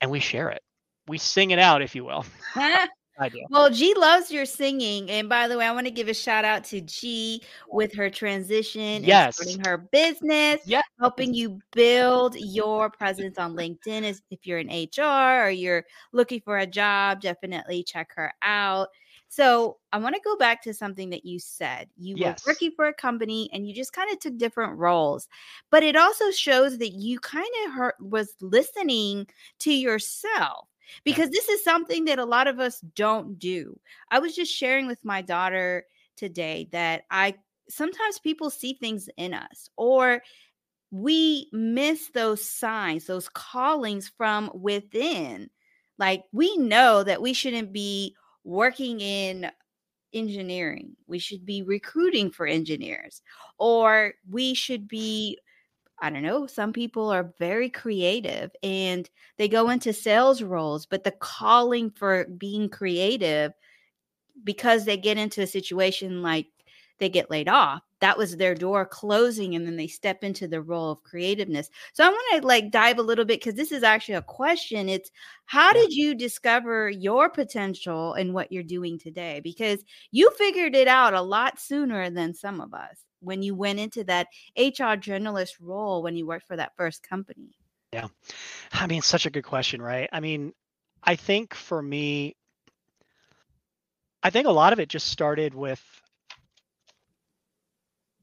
and 0.00 0.10
we 0.10 0.20
share 0.20 0.50
it. 0.50 0.62
We 1.08 1.18
sing 1.18 1.50
it 1.50 1.58
out, 1.58 1.82
if 1.82 1.94
you 1.94 2.04
will. 2.04 2.24
I 3.18 3.28
do. 3.28 3.42
Well, 3.50 3.70
G 3.70 3.94
loves 3.96 4.30
your 4.30 4.44
singing. 4.44 5.10
And 5.10 5.28
by 5.28 5.48
the 5.48 5.56
way, 5.56 5.66
I 5.66 5.72
want 5.72 5.86
to 5.86 5.90
give 5.90 6.08
a 6.08 6.14
shout 6.14 6.44
out 6.44 6.64
to 6.64 6.80
G 6.80 7.42
with 7.68 7.94
her 7.94 8.10
transition 8.10 9.04
yes. 9.04 9.36
starting 9.36 9.64
her 9.64 9.78
business, 9.78 10.60
yeah. 10.66 10.82
helping 11.00 11.32
you 11.32 11.58
build 11.72 12.36
your 12.36 12.90
presence 12.90 13.38
on 13.38 13.54
LinkedIn. 13.54 14.02
As 14.02 14.22
if 14.30 14.46
you're 14.46 14.58
in 14.58 14.68
HR 14.68 15.46
or 15.46 15.50
you're 15.50 15.84
looking 16.12 16.40
for 16.40 16.58
a 16.58 16.66
job, 16.66 17.20
definitely 17.20 17.82
check 17.82 18.10
her 18.16 18.32
out. 18.42 18.88
So 19.28 19.78
I 19.92 19.98
want 19.98 20.14
to 20.14 20.20
go 20.24 20.36
back 20.36 20.62
to 20.62 20.74
something 20.74 21.10
that 21.10 21.24
you 21.24 21.38
said. 21.38 21.88
You 21.96 22.16
yes. 22.16 22.44
were 22.46 22.52
working 22.52 22.70
for 22.76 22.86
a 22.86 22.94
company 22.94 23.50
and 23.52 23.66
you 23.66 23.74
just 23.74 23.92
kind 23.92 24.10
of 24.12 24.20
took 24.20 24.36
different 24.38 24.78
roles, 24.78 25.28
but 25.70 25.82
it 25.82 25.96
also 25.96 26.30
shows 26.30 26.78
that 26.78 26.92
you 26.92 27.18
kind 27.18 27.46
of 27.66 27.92
was 28.00 28.34
listening 28.40 29.26
to 29.60 29.72
yourself 29.72 30.68
because 31.04 31.30
this 31.30 31.48
is 31.48 31.64
something 31.64 32.04
that 32.06 32.18
a 32.18 32.24
lot 32.24 32.46
of 32.46 32.60
us 32.60 32.80
don't 32.94 33.38
do. 33.38 33.78
I 34.10 34.18
was 34.18 34.34
just 34.34 34.52
sharing 34.52 34.86
with 34.86 35.04
my 35.04 35.22
daughter 35.22 35.84
today 36.16 36.68
that 36.72 37.04
I 37.10 37.34
sometimes 37.68 38.18
people 38.18 38.50
see 38.50 38.74
things 38.74 39.08
in 39.16 39.34
us 39.34 39.68
or 39.76 40.22
we 40.90 41.48
miss 41.52 42.10
those 42.10 42.44
signs, 42.44 43.06
those 43.06 43.28
callings 43.28 44.10
from 44.16 44.50
within. 44.54 45.50
Like 45.98 46.24
we 46.32 46.56
know 46.56 47.02
that 47.02 47.22
we 47.22 47.32
shouldn't 47.32 47.72
be 47.72 48.14
working 48.44 49.00
in 49.00 49.50
engineering. 50.12 50.96
We 51.06 51.18
should 51.18 51.44
be 51.44 51.62
recruiting 51.62 52.30
for 52.30 52.46
engineers, 52.46 53.22
or 53.58 54.14
we 54.28 54.54
should 54.54 54.88
be, 54.88 55.38
I 56.00 56.10
don't 56.10 56.22
know, 56.22 56.46
some 56.46 56.72
people 56.72 57.10
are 57.10 57.32
very 57.38 57.70
creative 57.70 58.50
and 58.62 59.08
they 59.38 59.48
go 59.48 59.70
into 59.70 59.92
sales 59.92 60.42
roles, 60.42 60.86
but 60.86 61.04
the 61.04 61.12
calling 61.12 61.90
for 61.90 62.26
being 62.26 62.68
creative 62.68 63.52
because 64.44 64.84
they 64.84 64.96
get 64.96 65.18
into 65.18 65.42
a 65.42 65.46
situation 65.46 66.22
like 66.22 66.46
they 66.98 67.08
get 67.08 67.30
laid 67.30 67.48
off 67.48 67.82
that 68.00 68.18
was 68.18 68.36
their 68.36 68.54
door 68.54 68.84
closing 68.84 69.54
and 69.54 69.66
then 69.66 69.76
they 69.76 69.86
step 69.86 70.22
into 70.22 70.46
the 70.46 70.60
role 70.60 70.90
of 70.90 71.02
creativeness. 71.02 71.70
So 71.94 72.04
i 72.04 72.08
want 72.08 72.42
to 72.42 72.46
like 72.46 72.70
dive 72.70 72.98
a 72.98 73.02
little 73.02 73.24
bit 73.24 73.40
because 73.40 73.54
this 73.54 73.72
is 73.72 73.82
actually 73.82 74.16
a 74.16 74.22
question 74.22 74.88
it's 74.88 75.10
how 75.46 75.72
did 75.72 75.92
you 75.92 76.14
discover 76.14 76.90
your 76.90 77.30
potential 77.30 78.14
and 78.14 78.34
what 78.34 78.52
you're 78.52 78.62
doing 78.62 78.98
today? 78.98 79.40
Because 79.42 79.82
you 80.10 80.30
figured 80.36 80.74
it 80.74 80.88
out 80.88 81.14
a 81.14 81.22
lot 81.22 81.58
sooner 81.58 82.10
than 82.10 82.34
some 82.34 82.60
of 82.60 82.74
us 82.74 82.98
when 83.26 83.42
you 83.42 83.54
went 83.54 83.78
into 83.78 84.04
that 84.04 84.28
hr 84.56 84.96
generalist 84.96 85.56
role 85.60 86.02
when 86.02 86.16
you 86.16 86.26
worked 86.26 86.46
for 86.46 86.56
that 86.56 86.74
first 86.76 87.02
company? 87.02 87.50
Yeah. 87.92 88.08
I 88.72 88.86
mean 88.86 89.02
such 89.02 89.26
a 89.26 89.30
good 89.30 89.44
question 89.44 89.82
right? 89.82 90.08
I 90.12 90.20
mean 90.20 90.52
i 91.02 91.14
think 91.14 91.54
for 91.54 91.82
me 91.82 92.34
I 94.22 94.30
think 94.30 94.48
a 94.48 94.50
lot 94.50 94.72
of 94.72 94.80
it 94.80 94.88
just 94.88 95.08
started 95.08 95.54
with 95.54 95.80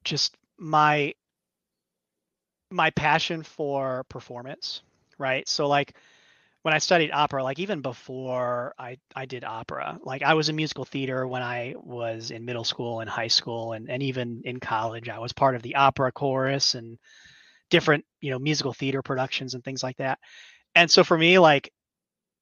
just 0.03 0.35
my 0.57 1.13
my 2.71 2.89
passion 2.89 3.43
for 3.43 4.03
performance, 4.09 4.81
right? 5.17 5.47
So 5.47 5.67
like 5.67 5.95
when 6.63 6.73
I 6.73 6.77
studied 6.79 7.11
opera, 7.11 7.43
like 7.43 7.59
even 7.59 7.81
before 7.81 8.73
I, 8.79 8.97
I 9.15 9.25
did 9.25 9.43
opera, 9.43 9.99
like 10.03 10.23
I 10.23 10.33
was 10.33 10.47
in 10.47 10.55
musical 10.55 10.85
theater 10.85 11.27
when 11.27 11.41
I 11.41 11.75
was 11.77 12.31
in 12.31 12.45
middle 12.45 12.63
school 12.63 13.01
and 13.01 13.09
high 13.09 13.27
school 13.27 13.73
and, 13.73 13.89
and 13.89 14.01
even 14.01 14.41
in 14.45 14.59
college, 14.61 15.09
I 15.09 15.19
was 15.19 15.33
part 15.33 15.55
of 15.55 15.61
the 15.61 15.75
opera 15.75 16.11
chorus 16.13 16.73
and 16.75 16.97
different, 17.69 18.05
you 18.21 18.31
know, 18.31 18.39
musical 18.39 18.73
theater 18.73 19.01
productions 19.01 19.53
and 19.53 19.63
things 19.63 19.83
like 19.83 19.97
that. 19.97 20.19
And 20.73 20.89
so 20.89 21.03
for 21.03 21.17
me, 21.17 21.37
like 21.37 21.69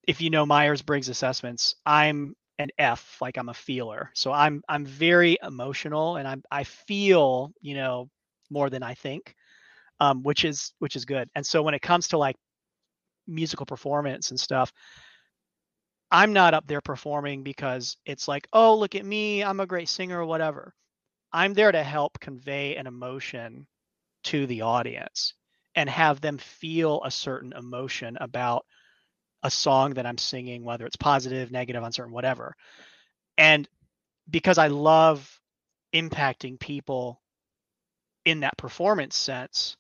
if 0.08 0.22
you 0.22 0.30
know 0.30 0.46
Myers-Briggs 0.46 1.10
assessments, 1.10 1.76
I'm 1.84 2.36
an 2.60 2.70
F, 2.78 3.18
like 3.22 3.38
I'm 3.38 3.50
a 3.50 3.56
feeler. 3.56 4.12
So 4.14 4.32
I'm 4.32 4.62
I'm 4.70 4.86
very 4.86 5.38
emotional 5.42 6.18
and 6.18 6.28
I'm 6.28 6.44
I 6.52 6.64
feel, 6.64 7.54
you 7.60 7.74
know, 7.74 8.08
more 8.52 8.70
than 8.70 8.84
I 8.84 8.94
think. 8.94 9.36
Um, 10.00 10.24
which 10.24 10.46
is 10.46 10.74
which 10.80 10.96
is 10.96 11.06
good. 11.06 11.30
And 11.36 11.46
so 11.46 11.62
when 11.62 11.76
it 11.76 11.82
comes 11.84 12.08
to 12.10 12.18
like 12.18 12.36
musical 13.28 13.66
performance 13.66 14.32
and 14.32 14.40
stuff, 14.40 14.72
I'm 16.12 16.34
not 16.34 16.54
up 16.54 16.68
there 16.68 16.82
performing 16.82 17.44
because 17.44 17.98
it's 18.06 18.28
like, 18.28 18.48
oh, 18.52 18.78
look 18.78 18.96
at 18.96 19.06
me, 19.06 19.44
I'm 19.44 19.60
a 19.62 19.66
great 19.66 19.88
singer 19.88 20.20
or 20.20 20.26
whatever. 20.26 20.74
I'm 21.32 21.54
there 21.54 21.72
to 21.72 21.84
help 21.84 22.20
convey 22.20 22.76
an 22.76 22.88
emotion 22.88 23.66
to 24.26 24.46
the 24.46 24.62
audience 24.62 25.34
and 25.76 25.90
have 25.90 26.20
them 26.20 26.38
feel 26.38 27.02
a 27.04 27.12
certain 27.12 27.54
emotion 27.54 28.18
about 28.20 28.66
a 29.44 29.50
song 29.50 29.94
that 29.94 30.06
I'm 30.06 30.18
singing, 30.18 30.64
whether 30.64 30.86
it's 30.86 30.98
positive, 30.98 31.52
negative, 31.52 31.82
uncertain, 31.82 32.14
whatever. 32.14 32.56
And 33.38 33.68
because 34.30 34.58
I 34.58 34.68
love 34.68 35.40
impacting 35.94 36.60
people 36.60 37.22
in 38.26 38.42
that 38.42 38.58
performance 38.58 39.16
sense, 39.16 39.78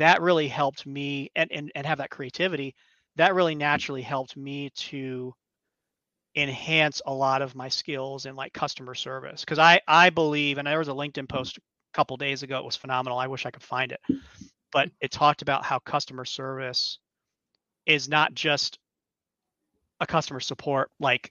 that 0.00 0.22
really 0.22 0.48
helped 0.48 0.86
me 0.86 1.30
and, 1.36 1.52
and, 1.52 1.70
and 1.74 1.86
have 1.86 1.98
that 1.98 2.10
creativity. 2.10 2.74
That 3.16 3.34
really 3.34 3.54
naturally 3.54 4.00
helped 4.00 4.34
me 4.34 4.70
to 4.70 5.34
enhance 6.34 7.02
a 7.04 7.12
lot 7.12 7.42
of 7.42 7.54
my 7.54 7.68
skills 7.68 8.24
in 8.24 8.34
like 8.34 8.54
customer 8.54 8.94
service. 8.94 9.44
Cause 9.44 9.58
I, 9.58 9.80
I 9.86 10.08
believe, 10.08 10.56
and 10.56 10.66
there 10.66 10.78
was 10.78 10.88
a 10.88 10.92
LinkedIn 10.92 11.28
post 11.28 11.58
a 11.58 11.60
couple 11.92 12.16
days 12.16 12.42
ago, 12.42 12.58
it 12.58 12.64
was 12.64 12.76
phenomenal. 12.76 13.18
I 13.18 13.26
wish 13.26 13.44
I 13.44 13.50
could 13.50 13.62
find 13.62 13.92
it, 13.92 14.00
but 14.72 14.88
mm. 14.88 14.92
it 15.02 15.10
talked 15.10 15.42
about 15.42 15.66
how 15.66 15.78
customer 15.80 16.24
service 16.24 16.98
is 17.84 18.08
not 18.08 18.32
just 18.32 18.78
a 20.00 20.06
customer 20.06 20.40
support 20.40 20.90
like 20.98 21.30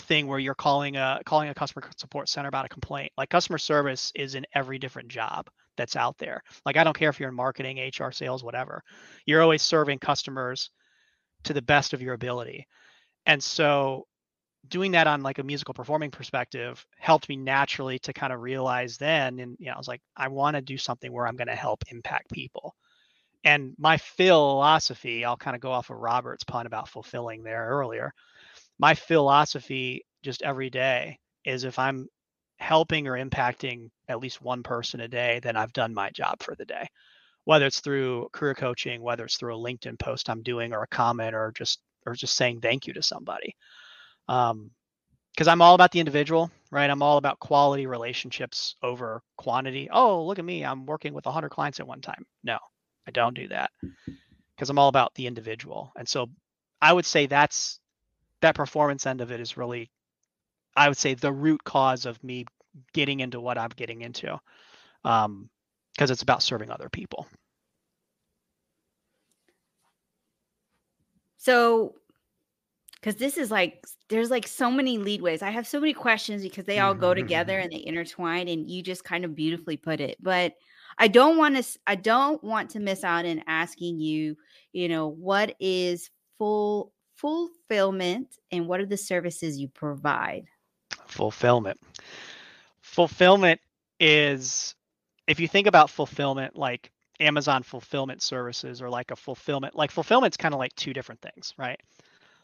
thing 0.00 0.26
where 0.26 0.38
you're 0.38 0.54
calling 0.54 0.96
a 0.96 1.20
calling 1.24 1.48
a 1.48 1.54
customer 1.54 1.88
support 1.96 2.28
center 2.28 2.48
about 2.48 2.66
a 2.66 2.68
complaint. 2.68 3.12
Like 3.16 3.30
customer 3.30 3.58
service 3.58 4.12
is 4.14 4.34
in 4.34 4.44
every 4.54 4.78
different 4.78 5.08
job 5.08 5.48
that's 5.76 5.96
out 5.96 6.18
there. 6.18 6.42
Like 6.64 6.76
I 6.76 6.84
don't 6.84 6.96
care 6.96 7.10
if 7.10 7.20
you're 7.20 7.28
in 7.28 7.34
marketing, 7.34 7.78
HR, 7.78 8.10
sales, 8.10 8.44
whatever. 8.44 8.82
You're 9.26 9.42
always 9.42 9.62
serving 9.62 9.98
customers 9.98 10.70
to 11.44 11.52
the 11.52 11.62
best 11.62 11.92
of 11.92 12.02
your 12.02 12.14
ability. 12.14 12.66
And 13.26 13.42
so 13.42 14.06
doing 14.68 14.92
that 14.92 15.06
on 15.06 15.22
like 15.22 15.38
a 15.38 15.42
musical 15.42 15.74
performing 15.74 16.10
perspective 16.10 16.84
helped 16.98 17.28
me 17.28 17.36
naturally 17.36 17.98
to 17.98 18.12
kind 18.12 18.32
of 18.32 18.40
realize 18.40 18.96
then 18.96 19.40
and 19.40 19.56
you 19.58 19.66
know 19.66 19.72
I 19.72 19.78
was 19.78 19.88
like 19.88 20.00
I 20.16 20.28
want 20.28 20.54
to 20.54 20.62
do 20.62 20.78
something 20.78 21.12
where 21.12 21.26
I'm 21.26 21.34
going 21.34 21.48
to 21.48 21.56
help 21.56 21.82
impact 21.90 22.30
people 22.30 22.76
and 23.44 23.74
my 23.78 23.96
philosophy, 23.96 25.24
I'll 25.24 25.36
kind 25.36 25.56
of 25.56 25.60
go 25.60 25.72
off 25.72 25.90
of 25.90 25.98
Robert's 25.98 26.44
pun 26.44 26.66
about 26.66 26.88
fulfilling 26.88 27.42
there 27.42 27.66
earlier. 27.66 28.12
My 28.78 28.94
philosophy 28.94 30.04
just 30.22 30.42
every 30.42 30.70
day 30.70 31.18
is 31.44 31.64
if 31.64 31.78
I'm 31.78 32.06
helping 32.62 33.08
or 33.08 33.12
impacting 33.12 33.90
at 34.08 34.20
least 34.20 34.40
one 34.40 34.62
person 34.62 35.00
a 35.00 35.08
day, 35.08 35.40
then 35.42 35.56
I've 35.56 35.72
done 35.72 35.92
my 35.94 36.10
job 36.10 36.42
for 36.42 36.54
the 36.54 36.64
day. 36.64 36.86
Whether 37.44 37.66
it's 37.66 37.80
through 37.80 38.28
career 38.32 38.54
coaching, 38.54 39.02
whether 39.02 39.24
it's 39.24 39.36
through 39.36 39.56
a 39.56 39.58
LinkedIn 39.58 39.98
post 39.98 40.30
I'm 40.30 40.42
doing 40.42 40.72
or 40.72 40.82
a 40.82 40.88
comment 40.88 41.34
or 41.34 41.52
just 41.54 41.80
or 42.06 42.14
just 42.14 42.36
saying 42.36 42.60
thank 42.60 42.86
you 42.86 42.94
to 42.94 43.02
somebody. 43.02 43.56
Um, 44.28 44.70
because 45.32 45.48
I'm 45.48 45.62
all 45.62 45.74
about 45.74 45.92
the 45.92 46.00
individual, 46.00 46.50
right? 46.70 46.90
I'm 46.90 47.02
all 47.02 47.16
about 47.16 47.38
quality 47.38 47.86
relationships 47.86 48.76
over 48.82 49.22
quantity. 49.36 49.88
Oh, 49.90 50.24
look 50.24 50.38
at 50.38 50.44
me. 50.44 50.64
I'm 50.64 50.84
working 50.84 51.14
with 51.14 51.24
100 51.24 51.48
clients 51.48 51.80
at 51.80 51.86
one 51.86 52.02
time. 52.02 52.26
No, 52.44 52.58
I 53.06 53.10
don't 53.12 53.34
do 53.34 53.48
that 53.48 53.70
because 54.54 54.68
I'm 54.68 54.78
all 54.78 54.88
about 54.88 55.14
the 55.14 55.26
individual. 55.26 55.90
And 55.96 56.06
so 56.06 56.28
I 56.82 56.92
would 56.92 57.06
say 57.06 57.26
that's 57.26 57.80
that 58.42 58.54
performance 58.54 59.06
end 59.06 59.20
of 59.20 59.32
it 59.32 59.40
is 59.40 59.56
really, 59.56 59.90
I 60.76 60.88
would 60.88 60.98
say, 60.98 61.14
the 61.14 61.32
root 61.32 61.64
cause 61.64 62.06
of 62.06 62.22
me 62.24 62.46
getting 62.92 63.20
into 63.20 63.40
what 63.40 63.58
I'm 63.58 63.70
getting 63.76 64.02
into 64.02 64.38
um, 65.04 65.48
because 65.94 66.10
it's 66.10 66.22
about 66.22 66.42
serving 66.42 66.70
other 66.70 66.88
people. 66.88 67.26
So, 71.36 71.94
because 72.94 73.16
this 73.16 73.36
is 73.36 73.50
like, 73.50 73.84
there's 74.08 74.30
like 74.30 74.46
so 74.46 74.70
many 74.70 74.96
leadways. 74.96 75.42
I 75.42 75.50
have 75.50 75.66
so 75.66 75.80
many 75.80 75.92
questions 75.92 76.42
because 76.42 76.64
they 76.64 76.78
all 76.78 76.94
go 76.94 77.14
together 77.14 77.58
and 77.58 77.70
they 77.72 77.82
intertwine, 77.84 78.48
and 78.48 78.70
you 78.70 78.82
just 78.82 79.02
kind 79.04 79.24
of 79.24 79.34
beautifully 79.34 79.76
put 79.76 80.00
it. 80.00 80.16
But 80.20 80.54
I 80.98 81.08
don't 81.08 81.36
want 81.36 81.56
to 81.56 81.78
I 81.86 81.96
don't 81.96 82.42
want 82.44 82.70
to 82.70 82.80
miss 82.80 83.02
out 83.02 83.24
in 83.24 83.42
asking 83.46 83.98
you, 83.98 84.36
you 84.72 84.88
know, 84.88 85.08
what 85.08 85.56
is 85.58 86.10
full 86.38 86.92
fulfillment 87.16 88.36
and 88.50 88.68
what 88.68 88.80
are 88.80 88.86
the 88.86 88.96
services 88.96 89.58
you 89.58 89.68
provide? 89.68 90.44
Fulfillment. 91.12 91.78
Fulfillment 92.80 93.60
is 94.00 94.74
if 95.26 95.38
you 95.38 95.46
think 95.46 95.66
about 95.66 95.90
fulfillment 95.90 96.56
like 96.56 96.90
Amazon 97.20 97.62
fulfillment 97.62 98.22
services 98.22 98.82
or 98.82 98.90
like 98.90 99.10
a 99.10 99.16
fulfillment 99.16 99.76
like 99.76 99.90
fulfillment's 99.90 100.36
kind 100.36 100.54
of 100.54 100.58
like 100.58 100.74
two 100.74 100.92
different 100.92 101.20
things, 101.20 101.54
right? 101.58 101.78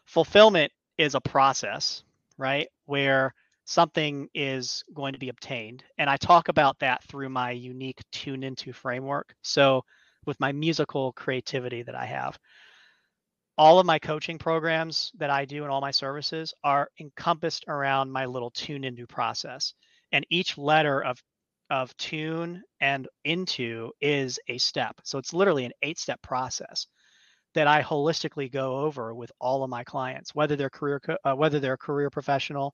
Fulfillment 0.05 0.71
is 0.97 1.15
a 1.15 1.21
process, 1.21 2.03
right? 2.37 2.67
Where 2.85 3.33
something 3.65 4.29
is 4.33 4.83
going 4.93 5.13
to 5.13 5.19
be 5.19 5.29
obtained. 5.29 5.83
And 5.97 6.09
I 6.09 6.17
talk 6.17 6.47
about 6.47 6.79
that 6.79 7.03
through 7.03 7.29
my 7.29 7.51
unique 7.51 8.01
tune 8.11 8.43
into 8.43 8.71
framework. 8.71 9.35
So, 9.41 9.83
with 10.25 10.39
my 10.39 10.51
musical 10.51 11.13
creativity 11.13 11.81
that 11.83 11.95
I 11.95 12.05
have, 12.05 12.37
all 13.59 13.77
of 13.77 13.85
my 13.85 13.99
coaching 13.99 14.37
programs 14.37 15.11
that 15.17 15.29
I 15.29 15.43
do 15.43 15.63
and 15.63 15.71
all 15.71 15.81
my 15.81 15.91
services 15.91 16.53
are 16.63 16.89
encompassed 16.97 17.65
around 17.67 18.09
my 18.09 18.25
little 18.25 18.51
tune 18.51 18.85
into 18.85 19.05
process. 19.05 19.73
And 20.13 20.25
each 20.31 20.57
letter 20.57 21.03
of 21.03 21.21
of 21.69 21.95
tune 21.97 22.63
and 22.79 23.07
into 23.25 23.91
is 24.01 24.39
a 24.47 24.57
step. 24.57 24.95
So 25.03 25.19
it's 25.19 25.33
literally 25.33 25.65
an 25.65 25.73
eight 25.83 25.99
step 25.99 26.21
process 26.21 26.87
that 27.53 27.67
I 27.67 27.83
holistically 27.83 28.49
go 28.51 28.77
over 28.77 29.13
with 29.13 29.31
all 29.41 29.63
of 29.63 29.69
my 29.69 29.83
clients, 29.83 30.33
whether 30.33 30.55
they're 30.55 30.69
career 30.69 31.01
uh, 31.25 31.33
whether 31.33 31.59
they're 31.59 31.73
a 31.73 31.77
career 31.77 32.09
professional, 32.09 32.73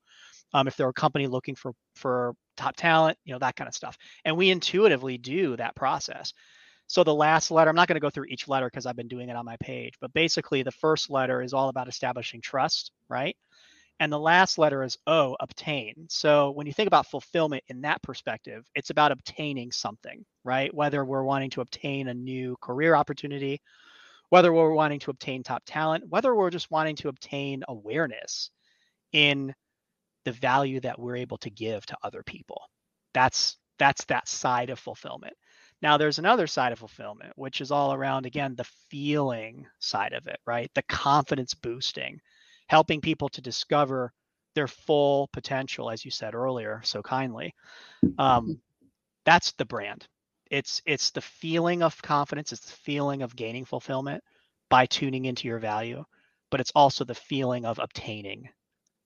um, 0.54 0.68
if 0.68 0.78
they're 0.78 0.90
a 0.90 0.94
company 0.94 1.26
looking 1.26 1.56
for 1.56 1.74
for 1.96 2.36
top 2.58 2.76
talent, 2.76 3.18
you 3.26 3.34
know 3.34 3.40
that 3.40 3.56
kind 3.56 3.68
of 3.68 3.74
stuff. 3.74 3.98
And 4.24 4.38
we 4.38 4.52
intuitively 4.52 5.18
do 5.18 5.58
that 5.58 5.76
process. 5.76 6.32
So 6.88 7.04
the 7.04 7.14
last 7.16 7.52
letter, 7.52 7.70
I'm 7.70 7.76
not 7.76 7.88
going 7.88 7.96
to 7.96 8.02
go 8.02 8.10
through 8.10 8.26
each 8.30 8.48
letter 8.48 8.68
because 8.68 8.86
I've 8.86 8.96
been 8.96 9.08
doing 9.08 9.30
it 9.30 9.36
on 9.36 9.46
my 9.46 9.58
page, 9.58 9.96
but 10.00 10.14
basically 10.14 10.64
the 10.64 10.72
first 10.72 11.10
letter 11.10 11.42
is 11.42 11.54
all 11.54 11.70
about 11.70 11.88
establishing 11.88 12.42
trust, 12.42 12.92
right? 13.10 13.36
And 14.00 14.12
the 14.12 14.20
last 14.20 14.58
letter 14.58 14.84
is 14.84 14.98
O, 15.08 15.36
obtain. 15.40 16.08
So 16.10 16.52
when 16.52 16.68
you 16.68 16.74
think 16.74 16.88
about 16.88 17.08
fulfillment 17.08 17.64
in 17.70 17.82
that 17.82 18.04
perspective, 18.04 18.66
it's 18.76 18.90
about 18.90 19.12
obtaining 19.12 19.72
something, 19.72 20.26
right? 20.44 20.74
Whether 20.74 21.06
we're 21.06 21.24
wanting 21.24 21.50
to 21.52 21.62
obtain 21.62 22.10
a 22.10 22.14
new 22.14 22.58
career 22.62 22.94
opportunity, 22.94 23.62
whether 24.30 24.52
we're 24.52 24.74
wanting 24.74 25.00
to 25.00 25.12
obtain 25.12 25.44
top 25.44 25.64
talent, 25.66 26.04
whether 26.10 26.36
we're 26.36 26.50
just 26.50 26.72
wanting 26.72 26.98
to 26.98 27.10
obtain 27.10 27.64
awareness 27.68 28.52
in 29.14 29.54
the 30.26 30.34
value 30.34 30.80
that 30.82 31.00
we're 31.00 31.16
able 31.16 31.38
to 31.38 31.50
give 31.50 31.86
to 31.86 31.98
other 32.04 32.22
people. 32.24 32.62
That's 33.14 33.58
that's 33.80 34.06
that 34.06 34.28
side 34.28 34.70
of 34.70 34.80
fulfillment. 34.80 35.34
Now 35.82 35.98
there's 35.98 36.20
another 36.20 36.48
side 36.48 36.72
of 36.72 36.80
fulfillment, 36.80 37.34
which 37.36 37.62
is 37.62 37.72
all 37.72 37.94
around 37.94 38.26
again 38.26 38.56
the 38.56 38.68
feeling 38.90 39.68
side 39.80 40.14
of 40.14 40.28
it, 40.28 40.40
right? 40.46 40.72
The 40.74 40.84
confidence 40.84 41.54
boosting, 41.54 42.20
helping 42.68 43.02
people 43.02 43.30
to 43.30 43.42
discover 43.42 44.12
their 44.56 44.68
full 44.68 45.30
potential, 45.34 45.92
as 45.92 46.06
you 46.06 46.12
said 46.12 46.34
earlier 46.34 46.82
so 46.84 47.02
kindly. 47.02 47.54
Um, 48.18 48.62
that's 49.26 49.52
the 49.54 49.66
brand 49.66 50.08
it's 50.52 50.82
it's 50.86 51.12
the 51.12 51.22
feeling 51.22 51.82
of 51.82 52.02
confidence 52.02 52.52
it's 52.52 52.66
the 52.66 52.72
feeling 52.72 53.22
of 53.22 53.36
gaining 53.36 53.66
fulfillment 53.66 54.24
by 54.70 54.86
tuning 54.86 55.26
into 55.26 55.48
your 55.48 55.60
value 55.60 56.04
but 56.52 56.60
it's 56.60 56.72
also 56.76 57.04
the 57.04 57.16
feeling 57.16 57.66
of 57.66 57.80
obtaining 57.80 58.48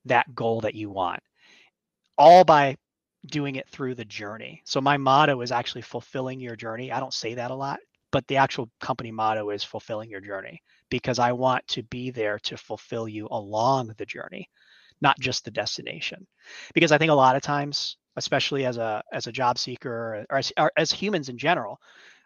that 0.05 0.33
goal 0.35 0.61
that 0.61 0.75
you 0.75 0.89
want 0.89 1.21
all 2.17 2.43
by 2.43 2.75
doing 3.25 3.55
it 3.55 3.67
through 3.69 3.95
the 3.95 4.05
journey. 4.05 4.61
So 4.65 4.81
my 4.81 4.97
motto 4.97 5.41
is 5.41 5.51
actually 5.51 5.81
fulfilling 5.81 6.39
your 6.39 6.55
journey. 6.55 6.91
I 6.91 6.99
don't 6.99 7.13
say 7.13 7.35
that 7.35 7.51
a 7.51 7.55
lot 7.55 7.79
but 8.11 8.25
the 8.25 8.38
actual 8.38 8.67
company 8.81 9.11
motto 9.11 9.51
is 9.51 9.63
fulfilling 9.63 10.09
your 10.09 10.19
journey 10.19 10.59
because 10.89 11.19
i 11.19 11.31
want 11.31 11.65
to 11.67 11.83
be 11.83 12.09
there 12.09 12.39
to 12.39 12.57
fulfill 12.57 13.07
you 13.07 13.27
along 13.29 13.93
the 13.97 14.05
journey 14.05 14.49
not 15.01 15.19
just 15.19 15.45
the 15.45 15.51
destination. 15.51 16.25
Because 16.73 16.91
I 16.91 16.97
think 16.97 17.11
a 17.11 17.15
lot 17.15 17.35
of 17.35 17.41
times, 17.41 17.97
especially 18.15 18.65
as 18.65 18.77
a 18.77 19.03
as 19.13 19.27
a 19.27 19.31
job 19.31 19.57
seeker 19.57 20.25
or 20.29 20.38
as, 20.38 20.51
or 20.57 20.71
as 20.77 20.91
humans 20.91 21.29
in 21.29 21.38
general, 21.38 21.79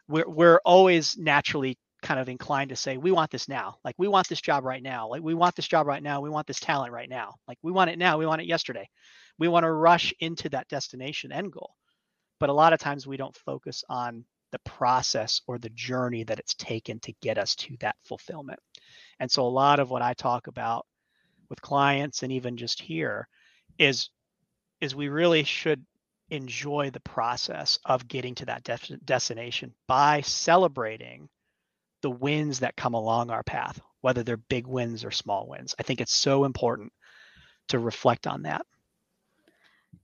we're 0.07 0.27
we're 0.27 0.59
always 0.65 1.17
naturally 1.17 1.77
kind 2.01 2.19
of 2.19 2.27
inclined 2.27 2.69
to 2.69 2.75
say 2.75 2.97
we 2.97 3.12
want 3.12 3.31
this 3.31 3.47
now. 3.47 3.77
Like 3.83 3.95
we 3.97 4.07
want 4.07 4.27
this 4.27 4.41
job 4.41 4.65
right 4.65 4.83
now. 4.83 5.07
Like 5.07 5.21
we 5.21 5.33
want 5.33 5.55
this 5.55 5.67
job 5.67 5.88
right 5.88 6.03
now. 6.03 6.19
We 6.21 6.29
want 6.29 6.47
this 6.47 6.59
talent 6.59 6.91
right 6.91 7.09
now. 7.09 7.35
Like 7.47 7.57
we 7.62 7.71
want 7.71 7.89
it 7.89 7.97
now. 7.97 8.17
We 8.17 8.25
want 8.25 8.41
it 8.41 8.47
yesterday 8.47 8.89
we 9.40 9.48
want 9.48 9.63
to 9.63 9.72
rush 9.72 10.13
into 10.20 10.50
that 10.50 10.68
destination 10.68 11.32
end 11.32 11.52
goal 11.52 11.75
but 12.40 12.50
a 12.50 12.54
lot 12.54 12.74
of 12.74 12.80
times 12.80 13.08
we 13.08 13.18
don't 13.18 13.36
focus 13.36 13.84
on 13.90 14.25
the 14.52 14.60
process 14.60 15.42
or 15.48 15.58
the 15.58 15.70
journey 15.70 16.24
that 16.24 16.40
it's 16.40 16.54
taken 16.56 17.00
to 17.00 17.13
get 17.22 17.38
us 17.38 17.56
to 17.56 17.75
that 17.80 17.96
fulfillment 18.04 18.60
and 19.20 19.32
so 19.32 19.46
a 19.46 19.48
lot 19.48 19.80
of 19.80 19.90
what 19.90 20.02
i 20.02 20.13
talk 20.13 20.48
about 20.48 20.86
with 21.50 21.62
clients 21.62 22.24
and 22.24 22.32
even 22.32 22.58
just 22.58 22.82
here 22.82 23.28
is 23.80 24.10
is 24.82 24.96
we 24.96 25.08
really 25.08 25.44
should 25.44 25.86
enjoy 26.30 26.90
the 26.92 27.00
process 27.02 27.80
of 27.86 28.08
getting 28.08 28.36
to 28.36 28.46
that 28.46 28.63
de- 28.63 28.98
destination 29.06 29.74
by 29.88 30.22
celebrating 30.22 31.30
the 32.02 32.10
wins 32.10 32.60
that 32.60 32.75
come 32.75 32.94
along 32.94 33.30
our 33.30 33.44
path, 33.44 33.80
whether 34.02 34.24
they're 34.24 34.38
big 34.38 34.68
wins 34.68 35.06
or 35.06 35.12
small 35.12 35.48
wins. 35.48 35.75
I 35.80 35.84
think 35.84 36.02
it's 36.02 36.13
so 36.13 36.44
important 36.44 36.92
to 37.70 37.80
reflect 37.80 38.28
on 38.28 38.44
that. 38.44 38.66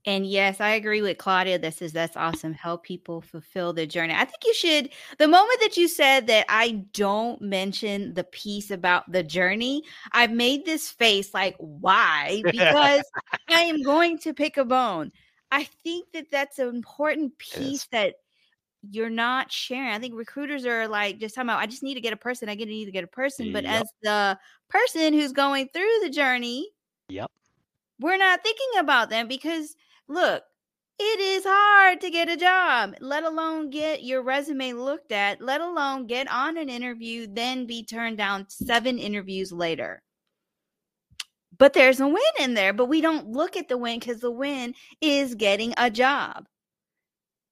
And 0.06 0.26
yes, 0.26 0.62
I 0.62 0.70
agree 0.72 1.02
with 1.02 1.18
Claudia. 1.18 1.60
This 1.60 1.82
is 1.82 1.92
that's 1.92 2.16
awesome. 2.16 2.54
Help 2.54 2.84
people 2.84 3.22
fulfill 3.22 3.74
their 3.74 3.86
journey. 3.86 4.14
I 4.14 4.26
think 4.26 4.44
you 4.44 4.54
should. 4.54 4.90
The 5.18 5.28
moment 5.28 5.60
that 5.62 5.78
you 5.78 5.88
said 5.88 6.28
that 6.28 6.46
I 6.50 6.86
don't 6.94 7.42
mention 7.42 8.14
the 8.14 8.24
piece 8.24 8.72
about 8.72 9.12
the 9.12 9.24
journey, 9.24 9.84
I've 10.12 10.32
made 10.32 10.66
this 10.66 10.90
face 10.90 11.34
like, 11.34 11.56
why? 11.58 12.42
Because 12.46 13.04
I 13.50 13.62
am 13.62 13.84
going 13.84 14.18
to 14.20 14.34
pick 14.34 14.58
a 14.58 14.66
bone. 14.66 15.12
I 15.52 15.64
think 15.84 16.12
that 16.14 16.32
that's 16.32 16.60
an 16.60 16.70
important 16.70 17.38
piece 17.38 17.86
that 17.92 18.16
you're 18.90 19.10
not 19.10 19.52
sharing. 19.52 19.92
I 19.92 20.00
think 20.00 20.16
recruiters 20.16 20.66
are 20.66 20.88
like 20.88 21.20
just 21.20 21.36
talking 21.36 21.50
about, 21.50 21.60
I 21.60 21.66
just 21.66 21.84
need 21.84 21.96
to 21.96 22.02
get 22.02 22.14
a 22.14 22.18
person. 22.18 22.50
I 22.50 22.56
get 22.56 22.68
need 22.68 22.86
to 22.86 22.92
get 22.92 23.04
a 23.04 23.08
person. 23.08 23.52
But 23.52 23.64
yep. 23.64 23.82
as 23.82 23.90
the 24.02 24.40
person 24.70 25.14
who's 25.14 25.34
going 25.34 25.70
through 25.74 26.00
the 26.04 26.10
journey, 26.10 26.70
yep, 27.10 27.32
we're 28.00 28.18
not 28.18 28.44
thinking 28.44 28.80
about 28.80 29.10
them 29.10 29.28
because 29.28 29.76
look, 30.08 30.44
it 31.02 31.20
is 31.22 31.44
hard 31.48 32.02
to 32.02 32.10
get 32.10 32.28
a 32.28 32.36
job, 32.36 32.94
let 33.00 33.24
alone 33.24 33.70
get 33.70 34.04
your 34.04 34.22
resume 34.22 34.74
looked 34.74 35.14
at, 35.14 35.42
let 35.42 35.62
alone 35.62 36.08
get 36.08 36.30
on 36.30 36.58
an 36.58 36.68
interview, 36.68 37.26
then 37.32 37.66
be 37.66 37.86
turned 37.86 38.18
down 38.18 38.48
seven 38.50 39.00
interviews 39.00 39.54
later. 39.54 40.02
But 41.58 41.74
there's 41.74 42.02
a 42.02 42.08
win 42.08 42.18
in 42.40 42.54
there, 42.54 42.74
but 42.74 42.86
we 42.88 43.00
don't 43.00 43.30
look 43.30 43.56
at 43.56 43.70
the 43.70 43.78
win 43.78 44.00
because 44.00 44.20
the 44.20 44.32
win 44.32 44.76
is 45.00 45.36
getting 45.36 45.74
a 45.78 45.90
job. 45.90 46.48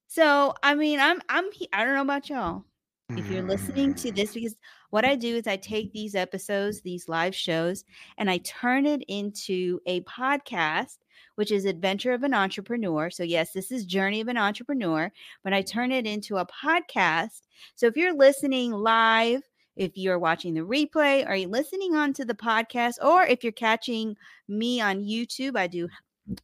So, 0.07 0.53
I 0.63 0.75
mean, 0.75 0.99
I'm 0.99 1.21
I'm 1.29 1.45
I 1.71 1.85
don't 1.85 1.95
know 1.95 2.01
about 2.01 2.29
y'all. 2.29 2.63
If 3.09 3.29
you're 3.29 3.43
listening 3.43 3.93
mm. 3.93 4.01
to 4.01 4.11
this 4.11 4.33
because 4.33 4.55
what 4.89 5.05
I 5.05 5.15
do 5.15 5.35
is 5.35 5.47
I 5.47 5.57
take 5.57 5.91
these 5.91 6.15
episodes, 6.15 6.81
these 6.81 7.09
live 7.09 7.35
shows, 7.35 7.83
and 8.17 8.29
I 8.29 8.37
turn 8.39 8.85
it 8.85 9.03
into 9.07 9.79
a 9.85 10.01
podcast, 10.01 10.97
which 11.35 11.51
is 11.51 11.65
Adventure 11.65 12.13
of 12.13 12.23
an 12.23 12.33
Entrepreneur. 12.33 13.09
So, 13.09 13.23
yes, 13.23 13.51
this 13.51 13.71
is 13.71 13.85
Journey 13.85 14.21
of 14.21 14.27
an 14.27 14.37
Entrepreneur, 14.37 15.11
but 15.43 15.53
I 15.53 15.61
turn 15.61 15.91
it 15.91 16.05
into 16.05 16.37
a 16.37 16.47
podcast. 16.47 17.41
So, 17.75 17.87
if 17.87 17.97
you're 17.97 18.15
listening 18.15 18.71
live, 18.71 19.41
if 19.75 19.91
you're 19.95 20.19
watching 20.19 20.53
the 20.53 20.61
replay, 20.61 21.27
are 21.27 21.35
you 21.35 21.47
listening 21.47 21.95
on 21.95 22.13
to 22.13 22.25
the 22.25 22.33
podcast, 22.33 22.95
or 23.03 23.23
if 23.23 23.43
you're 23.43 23.51
catching 23.51 24.15
me 24.47 24.81
on 24.81 25.03
YouTube, 25.03 25.55
I 25.55 25.67
do, 25.67 25.87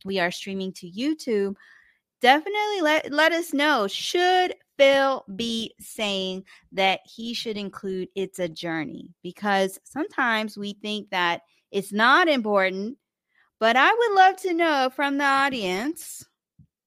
we 0.05 0.19
are 0.19 0.31
streaming 0.31 0.71
to 0.73 0.91
YouTube 0.91 1.55
definitely 2.23 2.81
let 2.81 3.11
let 3.11 3.33
us 3.33 3.53
know 3.53 3.85
should 3.85 4.55
Phil 4.77 5.25
be 5.35 5.73
saying 5.79 6.45
that 6.71 7.01
he 7.03 7.33
should 7.33 7.57
include 7.57 8.07
it's 8.15 8.39
a 8.39 8.47
journey? 8.47 9.09
Because 9.21 9.77
sometimes 9.83 10.57
we 10.57 10.73
think 10.81 11.09
that 11.09 11.41
it's 11.69 11.91
not 11.91 12.29
important 12.29 12.97
but 13.59 13.75
I 13.77 13.93
would 13.93 14.15
love 14.15 14.37
to 14.37 14.53
know 14.53 14.89
from 14.93 15.17
the 15.17 15.25
audience 15.25 16.25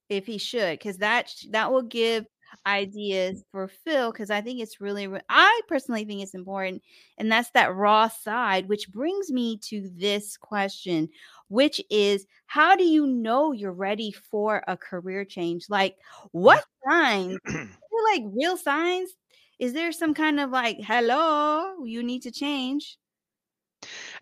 if 0.08 0.26
he 0.26 0.38
should 0.38 0.80
cuz 0.80 0.96
that 0.98 1.30
that 1.50 1.70
will 1.70 1.82
give 1.82 2.26
ideas 2.66 3.44
for 3.52 3.68
Phil 3.68 4.10
because 4.10 4.30
I 4.30 4.40
think 4.40 4.60
it's 4.60 4.80
really, 4.80 5.08
I 5.28 5.60
personally 5.68 6.04
think 6.04 6.22
it's 6.22 6.34
important. 6.34 6.82
And 7.16 7.30
that's 7.30 7.50
that 7.50 7.74
raw 7.74 8.08
side, 8.08 8.68
which 8.68 8.90
brings 8.90 9.30
me 9.30 9.58
to 9.68 9.88
this 9.94 10.36
question, 10.36 11.08
which 11.48 11.80
is 11.90 12.26
how 12.46 12.76
do 12.76 12.84
you 12.84 13.06
know 13.06 13.52
you're 13.52 13.72
ready 13.72 14.10
for 14.10 14.62
a 14.66 14.76
career 14.76 15.24
change? 15.24 15.66
Like, 15.70 15.96
what 16.32 16.64
mm. 16.86 16.90
signs, 16.90 17.38
like 18.12 18.22
real 18.26 18.56
signs? 18.56 19.10
Is 19.58 19.72
there 19.72 19.92
some 19.92 20.12
kind 20.12 20.38
of 20.38 20.50
like, 20.50 20.78
hello, 20.82 21.84
you 21.84 22.02
need 22.02 22.22
to 22.22 22.30
change? 22.30 22.98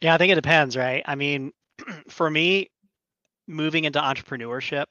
Yeah, 0.01 0.15
I 0.15 0.19
think 0.19 0.31
it 0.31 0.37
depends, 0.37 0.77
right? 0.77 1.03
I 1.07 1.15
mean, 1.15 1.53
for 2.09 2.31
me, 2.31 2.71
moving 3.49 3.85
into 3.85 4.01
entrepreneurship, 4.01 4.87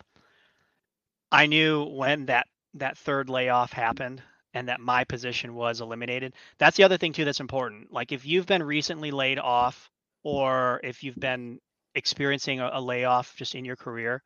I 1.31 1.47
knew 1.47 1.83
when 1.83 2.27
that 2.27 2.47
that 2.75 2.97
third 2.97 3.29
layoff 3.29 3.73
happened 3.73 4.21
and 4.53 4.67
that 4.69 4.79
my 4.79 5.03
position 5.03 5.55
was 5.55 5.81
eliminated. 5.81 6.33
That's 6.59 6.77
the 6.77 6.83
other 6.83 6.97
thing 6.97 7.13
too 7.13 7.25
that's 7.25 7.39
important. 7.39 7.91
Like 7.91 8.11
if 8.11 8.25
you've 8.25 8.45
been 8.45 8.63
recently 8.63 9.11
laid 9.11 9.39
off 9.39 9.89
or 10.23 10.79
if 10.83 11.03
you've 11.03 11.15
been 11.19 11.59
experiencing 11.95 12.59
a, 12.59 12.69
a 12.73 12.81
layoff 12.81 13.35
just 13.35 13.55
in 13.55 13.65
your 13.65 13.75
career, 13.75 14.21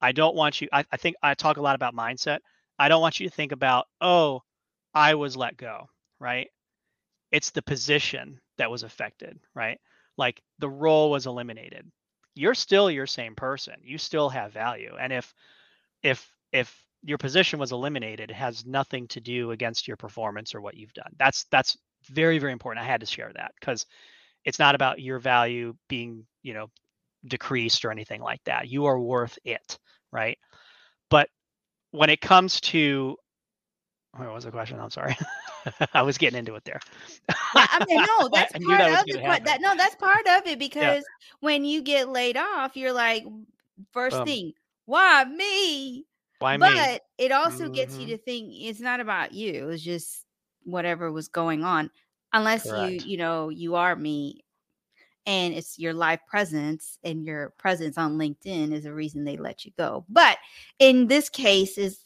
I 0.00 0.12
don't 0.12 0.36
want 0.36 0.60
you 0.60 0.68
I, 0.72 0.84
I 0.92 0.96
think 0.96 1.16
I 1.22 1.34
talk 1.34 1.56
a 1.56 1.62
lot 1.62 1.76
about 1.76 1.94
mindset. 1.94 2.40
I 2.78 2.88
don't 2.88 3.00
want 3.00 3.20
you 3.20 3.28
to 3.28 3.34
think 3.34 3.52
about, 3.52 3.86
oh, 4.00 4.42
I 4.94 5.14
was 5.14 5.36
let 5.36 5.56
go, 5.56 5.88
right? 6.20 6.48
It's 7.32 7.50
the 7.50 7.62
position 7.62 8.40
that 8.58 8.70
was 8.70 8.82
affected, 8.82 9.38
right? 9.54 9.80
Like 10.16 10.42
the 10.58 10.68
role 10.68 11.10
was 11.10 11.26
eliminated. 11.26 11.90
You're 12.34 12.54
still 12.54 12.90
your 12.90 13.06
same 13.06 13.34
person. 13.34 13.74
You 13.82 13.98
still 13.98 14.28
have 14.28 14.52
value. 14.52 14.96
And 15.00 15.12
if 15.12 15.34
if 16.02 16.30
if 16.52 16.83
your 17.04 17.18
position 17.18 17.58
was 17.58 17.72
eliminated 17.72 18.30
it 18.30 18.34
has 18.34 18.64
nothing 18.64 19.06
to 19.08 19.20
do 19.20 19.50
against 19.50 19.86
your 19.86 19.96
performance 19.96 20.54
or 20.54 20.60
what 20.60 20.76
you've 20.76 20.94
done. 20.94 21.12
That's 21.18 21.44
that's 21.50 21.76
very 22.06 22.38
very 22.38 22.52
important. 22.52 22.84
I 22.84 22.88
had 22.88 23.00
to 23.00 23.06
share 23.06 23.32
that 23.34 23.52
because 23.60 23.86
it's 24.44 24.58
not 24.58 24.74
about 24.74 25.00
your 25.00 25.18
value 25.18 25.74
being 25.88 26.26
you 26.42 26.54
know 26.54 26.70
decreased 27.26 27.84
or 27.84 27.90
anything 27.90 28.20
like 28.20 28.42
that. 28.44 28.68
You 28.68 28.86
are 28.86 29.00
worth 29.00 29.38
it 29.44 29.78
right? 30.14 30.38
But 31.10 31.28
when 31.90 32.08
it 32.08 32.22
comes 32.22 32.60
to 32.62 33.16
what 34.16 34.32
was 34.32 34.44
the 34.44 34.52
question? 34.52 34.78
I'm 34.78 34.90
sorry. 34.90 35.16
I 35.92 36.02
was 36.02 36.18
getting 36.18 36.38
into 36.38 36.54
it 36.54 36.64
there. 36.64 36.78
I 37.54 37.84
mean, 37.88 37.98
no 37.98 38.28
that's 38.32 38.52
part 38.52 38.78
that 38.78 39.00
of 39.00 39.08
it 39.08 39.44
that, 39.44 39.60
no 39.60 39.74
that's 39.76 39.96
part 39.96 40.26
of 40.28 40.46
it 40.46 40.58
because 40.58 41.02
yeah. 41.02 41.34
when 41.40 41.64
you 41.64 41.82
get 41.82 42.08
laid 42.08 42.36
off 42.36 42.76
you're 42.76 42.92
like 42.92 43.24
first 43.92 44.16
um, 44.16 44.26
thing 44.26 44.52
why 44.84 45.24
me 45.24 46.04
why 46.44 46.58
but 46.58 46.74
me? 46.74 46.98
it 47.16 47.32
also 47.32 47.64
mm-hmm. 47.64 47.72
gets 47.72 47.94
you 47.96 48.02
mm-hmm. 48.02 48.10
to 48.10 48.18
think 48.18 48.52
it's 48.52 48.80
not 48.80 49.00
about 49.00 49.32
you. 49.32 49.70
It's 49.70 49.82
just 49.82 50.26
whatever 50.64 51.10
was 51.10 51.28
going 51.28 51.64
on. 51.64 51.90
Unless 52.34 52.68
Correct. 52.70 52.92
you, 52.92 53.12
you 53.12 53.16
know, 53.16 53.48
you 53.48 53.76
are 53.76 53.96
me 53.96 54.44
and 55.24 55.54
it's 55.54 55.78
your 55.78 55.94
live 55.94 56.18
presence 56.26 56.98
and 57.02 57.24
your 57.24 57.54
presence 57.56 57.96
on 57.96 58.18
LinkedIn 58.18 58.72
is 58.72 58.84
a 58.84 58.92
reason 58.92 59.24
they 59.24 59.38
let 59.38 59.64
you 59.64 59.72
go. 59.78 60.04
But 60.10 60.36
in 60.78 61.06
this 61.06 61.30
case 61.30 61.78
is 61.78 62.04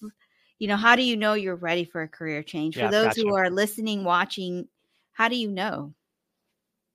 you 0.61 0.69
know, 0.69 0.77
how 0.77 0.95
do 0.95 1.03
you 1.03 1.17
know 1.17 1.35
you're 1.35 1.57
ready 1.57 1.85
for 1.85 2.03
a 2.03 2.09
career 2.09 2.43
change? 2.43 2.77
Yeah, 2.77 2.87
for 2.87 2.93
those 2.93 3.07
gotcha. 3.09 3.21
who 3.23 3.35
are 3.35 3.51
listening, 3.51 4.05
watching, 4.05 4.69
how 5.13 5.29
do 5.29 5.37
you 5.37 5.51
know? 5.51 5.95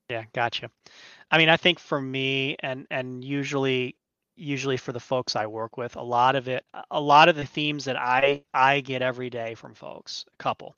Yeah, 0.09 0.23
gotcha. 0.33 0.69
I 1.31 1.37
mean, 1.37 1.49
I 1.49 1.57
think 1.57 1.79
for 1.79 1.99
me 1.99 2.55
and 2.59 2.87
and 2.89 3.23
usually 3.23 3.97
usually 4.35 4.77
for 4.77 4.91
the 4.91 4.99
folks 4.99 5.35
I 5.35 5.45
work 5.47 5.77
with, 5.77 5.95
a 5.95 6.01
lot 6.01 6.35
of 6.35 6.47
it, 6.47 6.65
a 6.91 7.01
lot 7.01 7.29
of 7.29 7.35
the 7.35 7.45
themes 7.45 7.85
that 7.85 7.99
I 7.99 8.43
I 8.53 8.81
get 8.81 9.01
every 9.01 9.29
day 9.29 9.55
from 9.55 9.73
folks, 9.73 10.25
a 10.33 10.43
couple. 10.43 10.75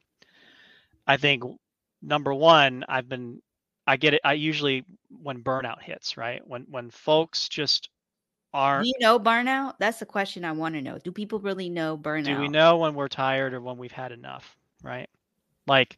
I 1.08 1.18
think 1.18 1.44
number 2.02 2.34
one, 2.34 2.84
I've 2.88 3.08
been 3.10 3.42
I 3.88 3.98
get 3.98 4.14
it. 4.14 4.22
I 4.24 4.34
usually 4.34 4.84
when 5.22 5.44
burnout 5.44 5.82
hits, 5.82 6.18
right? 6.18 6.46
When 6.48 6.66
when 6.70 6.90
folks 6.90 7.48
just 7.48 7.90
are 8.54 8.82
Do 8.82 8.88
you 8.88 8.96
know 9.00 9.20
burnout? 9.20 9.76
That's 9.80 10.00
the 10.00 10.06
question 10.06 10.46
I 10.46 10.52
want 10.52 10.76
to 10.76 10.82
know. 10.82 10.98
Do 10.98 11.12
people 11.12 11.40
really 11.40 11.70
know 11.70 11.98
burnout? 11.98 12.26
Do 12.26 12.40
we 12.40 12.48
know 12.48 12.78
when 12.78 12.96
we're 12.96 13.08
tired 13.08 13.54
or 13.54 13.62
when 13.62 13.78
we've 13.78 13.92
had 13.92 14.12
enough, 14.12 14.58
right? 14.84 15.10
Like 15.68 15.98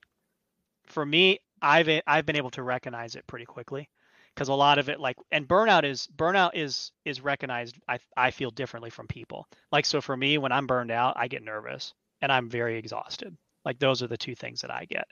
for 0.85 1.05
me, 1.05 1.39
I've 1.61 1.89
I've 2.05 2.25
been 2.25 2.35
able 2.35 2.51
to 2.51 2.63
recognize 2.63 3.15
it 3.15 3.25
pretty 3.27 3.45
quickly 3.45 3.89
because 4.37 4.49
a 4.49 4.53
lot 4.53 4.77
of 4.77 4.89
it 4.89 4.99
like 4.99 5.17
and 5.31 5.47
burnout 5.47 5.83
is 5.83 6.07
burnout 6.15 6.51
is 6.53 6.91
is 7.05 7.21
recognized 7.21 7.75
i 7.87 7.97
i 8.15 8.31
feel 8.31 8.51
differently 8.51 8.89
from 8.89 9.07
people 9.07 9.47
like 9.71 9.85
so 9.85 9.99
for 9.99 10.15
me 10.15 10.37
when 10.37 10.51
i'm 10.51 10.67
burned 10.67 10.91
out 10.91 11.15
i 11.17 11.27
get 11.27 11.43
nervous 11.43 11.93
and 12.21 12.31
i'm 12.31 12.49
very 12.49 12.77
exhausted 12.77 13.35
like 13.65 13.79
those 13.79 14.03
are 14.03 14.07
the 14.07 14.17
two 14.17 14.35
things 14.35 14.61
that 14.61 14.71
i 14.71 14.85
get 14.85 15.07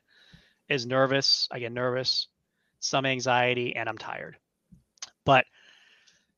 is 0.69 0.85
nervous 0.85 1.47
i 1.51 1.59
get 1.59 1.71
nervous 1.71 2.27
some 2.79 3.05
anxiety 3.05 3.75
and 3.75 3.89
i'm 3.89 3.97
tired 3.97 4.38
but 5.25 5.45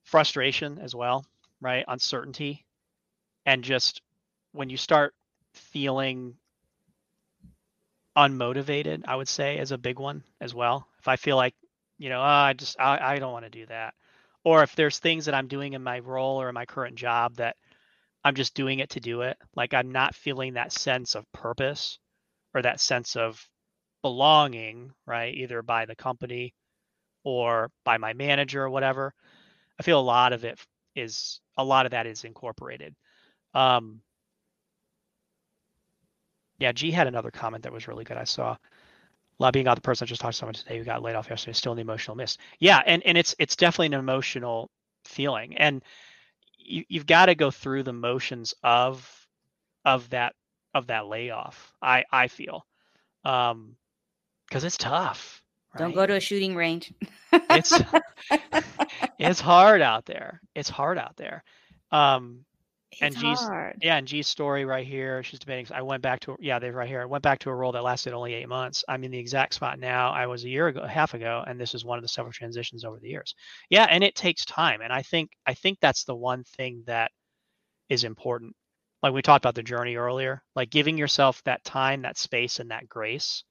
frustration 0.07 0.79
as 0.79 0.95
well, 0.95 1.25
right? 1.61 1.83
Uncertainty. 1.87 2.65
And 3.45 3.63
just 3.63 4.01
when 4.53 4.69
you 4.69 4.77
start 4.77 5.13
feeling 5.53 6.35
unmotivated, 8.17 9.03
I 9.07 9.15
would 9.15 9.27
say 9.27 9.59
is 9.59 9.71
a 9.71 9.77
big 9.77 9.99
one 9.99 10.23
as 10.41 10.55
well. 10.55 10.87
If 10.99 11.07
I 11.07 11.17
feel 11.17 11.35
like, 11.35 11.53
you 11.97 12.09
know, 12.09 12.19
oh, 12.19 12.23
I 12.23 12.53
just 12.53 12.79
I, 12.79 13.15
I 13.15 13.19
don't 13.19 13.33
want 13.33 13.45
to 13.45 13.51
do 13.51 13.65
that. 13.67 13.93
Or 14.43 14.63
if 14.63 14.75
there's 14.75 14.99
things 14.99 15.25
that 15.25 15.35
I'm 15.35 15.47
doing 15.47 15.73
in 15.73 15.83
my 15.83 15.99
role 15.99 16.41
or 16.41 16.49
in 16.49 16.55
my 16.55 16.65
current 16.65 16.95
job 16.95 17.35
that 17.35 17.57
I'm 18.23 18.35
just 18.35 18.55
doing 18.55 18.79
it 18.79 18.91
to 18.91 18.99
do 18.99 19.21
it, 19.21 19.37
like 19.55 19.73
I'm 19.73 19.91
not 19.91 20.15
feeling 20.15 20.53
that 20.53 20.71
sense 20.71 21.15
of 21.15 21.31
purpose 21.33 21.99
or 22.53 22.61
that 22.61 22.79
sense 22.79 23.15
of 23.15 23.45
belonging, 24.01 24.91
right? 25.05 25.33
Either 25.33 25.61
by 25.61 25.85
the 25.85 25.95
company 25.95 26.53
or 27.23 27.69
by 27.83 27.97
my 27.97 28.13
manager 28.13 28.63
or 28.63 28.69
whatever. 28.69 29.13
I 29.79 29.83
feel 29.83 29.99
a 29.99 30.01
lot 30.01 30.33
of 30.33 30.45
it 30.45 30.59
is 30.95 31.41
a 31.57 31.63
lot 31.63 31.85
of 31.85 31.91
that 31.91 32.07
is 32.07 32.23
incorporated. 32.23 32.95
Um, 33.53 34.01
yeah, 36.59 36.71
G 36.71 36.91
had 36.91 37.07
another 37.07 37.31
comment 37.31 37.63
that 37.63 37.73
was 37.73 37.87
really 37.87 38.03
good. 38.03 38.17
I 38.17 38.23
saw 38.23 38.55
lobbying 39.39 39.67
out 39.67 39.75
the 39.75 39.81
person 39.81 40.05
I 40.05 40.07
just 40.07 40.21
talked 40.21 40.33
to 40.33 40.37
someone 40.37 40.53
today 40.53 40.77
who 40.77 40.83
got 40.83 41.01
laid 41.01 41.15
off 41.15 41.29
yesterday, 41.29 41.51
is 41.51 41.57
still 41.57 41.73
in 41.73 41.77
the 41.77 41.81
emotional 41.81 42.15
mist. 42.15 42.39
Yeah, 42.59 42.81
and 42.85 43.03
and 43.05 43.17
it's 43.17 43.35
it's 43.39 43.55
definitely 43.55 43.87
an 43.87 43.93
emotional 43.93 44.69
feeling, 45.05 45.57
and 45.57 45.83
you 46.57 46.83
you've 46.87 47.05
got 47.05 47.27
to 47.27 47.35
go 47.35 47.51
through 47.51 47.83
the 47.83 47.93
motions 47.93 48.53
of 48.63 49.27
of 49.85 50.09
that 50.09 50.33
of 50.73 50.87
that 50.87 51.07
layoff. 51.07 51.73
I 51.81 52.03
I 52.11 52.27
feel, 52.27 52.65
um, 53.23 53.75
because 54.47 54.63
it's 54.63 54.77
tough. 54.77 55.43
Right? 55.73 55.79
Don't 55.79 55.95
go 55.95 56.05
to 56.05 56.15
a 56.15 56.19
shooting 56.19 56.55
range. 56.55 56.93
it's 57.31 57.79
it's 59.19 59.39
hard 59.39 59.81
out 59.81 60.05
there. 60.05 60.41
It's 60.55 60.69
hard 60.69 60.97
out 60.97 61.15
there. 61.17 61.43
Um, 61.91 62.45
it's 62.91 63.01
and 63.01 63.15
G's 63.15 63.39
hard. 63.39 63.77
yeah, 63.81 63.97
and 63.97 64.07
G's 64.07 64.27
story 64.27 64.63
right 64.63 64.87
here. 64.87 65.21
She's 65.21 65.39
debating. 65.39 65.67
I 65.75 65.81
went 65.81 66.01
back 66.01 66.21
to 66.21 66.37
yeah, 66.39 66.57
they're 66.59 66.71
right 66.71 66.87
here. 66.87 67.01
I 67.01 67.05
went 67.05 67.21
back 67.21 67.39
to 67.39 67.49
a 67.49 67.55
role 67.55 67.73
that 67.73 67.83
lasted 67.83 68.13
only 68.13 68.33
eight 68.33 68.47
months. 68.47 68.85
I'm 68.87 69.03
in 69.03 69.11
the 69.11 69.19
exact 69.19 69.55
spot 69.55 69.77
now. 69.77 70.11
I 70.11 70.27
was 70.27 70.45
a 70.45 70.49
year 70.49 70.67
ago, 70.67 70.81
a 70.81 70.87
half 70.87 71.13
ago, 71.13 71.43
and 71.45 71.59
this 71.59 71.75
is 71.75 71.83
one 71.83 71.97
of 71.97 72.01
the 72.01 72.07
several 72.07 72.31
transitions 72.31 72.85
over 72.85 72.97
the 72.99 73.09
years. 73.09 73.35
Yeah, 73.69 73.87
and 73.89 74.03
it 74.03 74.15
takes 74.15 74.45
time. 74.45 74.81
And 74.81 74.93
I 74.93 75.01
think 75.01 75.31
I 75.45 75.53
think 75.53 75.79
that's 75.81 76.05
the 76.05 76.15
one 76.15 76.43
thing 76.45 76.83
that 76.87 77.11
is 77.89 78.05
important. 78.05 78.55
Like 79.03 79.13
we 79.13 79.21
talked 79.21 79.43
about 79.43 79.55
the 79.55 79.63
journey 79.63 79.97
earlier, 79.97 80.41
like 80.55 80.69
giving 80.69 80.97
yourself 80.97 81.43
that 81.43 81.65
time, 81.65 82.03
that 82.03 82.17
space, 82.17 82.59
and 82.59 82.71
that 82.71 82.87
grace 82.87 83.43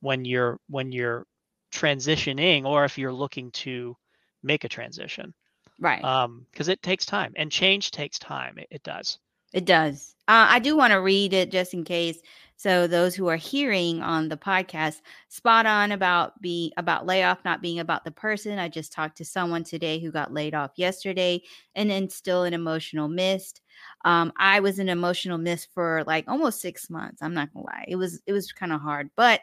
when 0.00 0.24
you're 0.24 0.58
when 0.68 0.92
you're 0.92 1.26
transitioning, 1.74 2.64
or 2.64 2.84
if 2.84 2.96
you're 2.96 3.12
looking 3.12 3.50
to 3.52 3.96
make 4.42 4.62
a 4.64 4.68
transition 4.68 5.34
Right. 5.82 6.02
um 6.04 6.46
because 6.50 6.68
it 6.68 6.82
takes 6.82 7.04
time 7.06 7.32
and 7.36 7.50
change 7.52 7.90
takes 7.90 8.18
time 8.18 8.58
it, 8.58 8.68
it 8.70 8.82
does 8.82 9.18
It 9.52 9.64
does. 9.66 10.14
Uh, 10.28 10.46
I 10.48 10.58
do 10.60 10.76
want 10.76 10.92
to 10.92 11.00
read 11.00 11.34
it 11.34 11.50
just 11.50 11.74
in 11.74 11.84
case. 11.84 12.18
So 12.56 12.86
those 12.86 13.14
who 13.14 13.26
are 13.26 13.36
hearing 13.36 14.00
on 14.02 14.28
the 14.28 14.36
podcast, 14.36 15.00
spot 15.28 15.66
on 15.66 15.92
about 15.92 16.40
be 16.40 16.72
about 16.76 17.06
layoff 17.06 17.44
not 17.44 17.60
being 17.60 17.80
about 17.80 18.04
the 18.04 18.12
person. 18.12 18.58
I 18.58 18.68
just 18.68 18.92
talked 18.92 19.18
to 19.18 19.24
someone 19.24 19.64
today 19.64 19.98
who 19.98 20.12
got 20.12 20.32
laid 20.32 20.54
off 20.54 20.70
yesterday, 20.76 21.42
and 21.74 21.90
then 21.90 22.08
still 22.08 22.44
an 22.44 22.54
emotional 22.54 23.08
mist. 23.08 23.60
Um, 24.04 24.32
I 24.38 24.60
was 24.60 24.78
an 24.78 24.88
emotional 24.88 25.38
mist 25.38 25.68
for 25.74 26.04
like 26.06 26.24
almost 26.28 26.60
six 26.60 26.88
months. 26.88 27.20
I'm 27.20 27.34
not 27.34 27.52
gonna 27.52 27.66
lie. 27.66 27.84
It 27.88 27.96
was 27.96 28.22
it 28.26 28.32
was 28.32 28.52
kind 28.52 28.72
of 28.72 28.80
hard, 28.80 29.10
but 29.16 29.40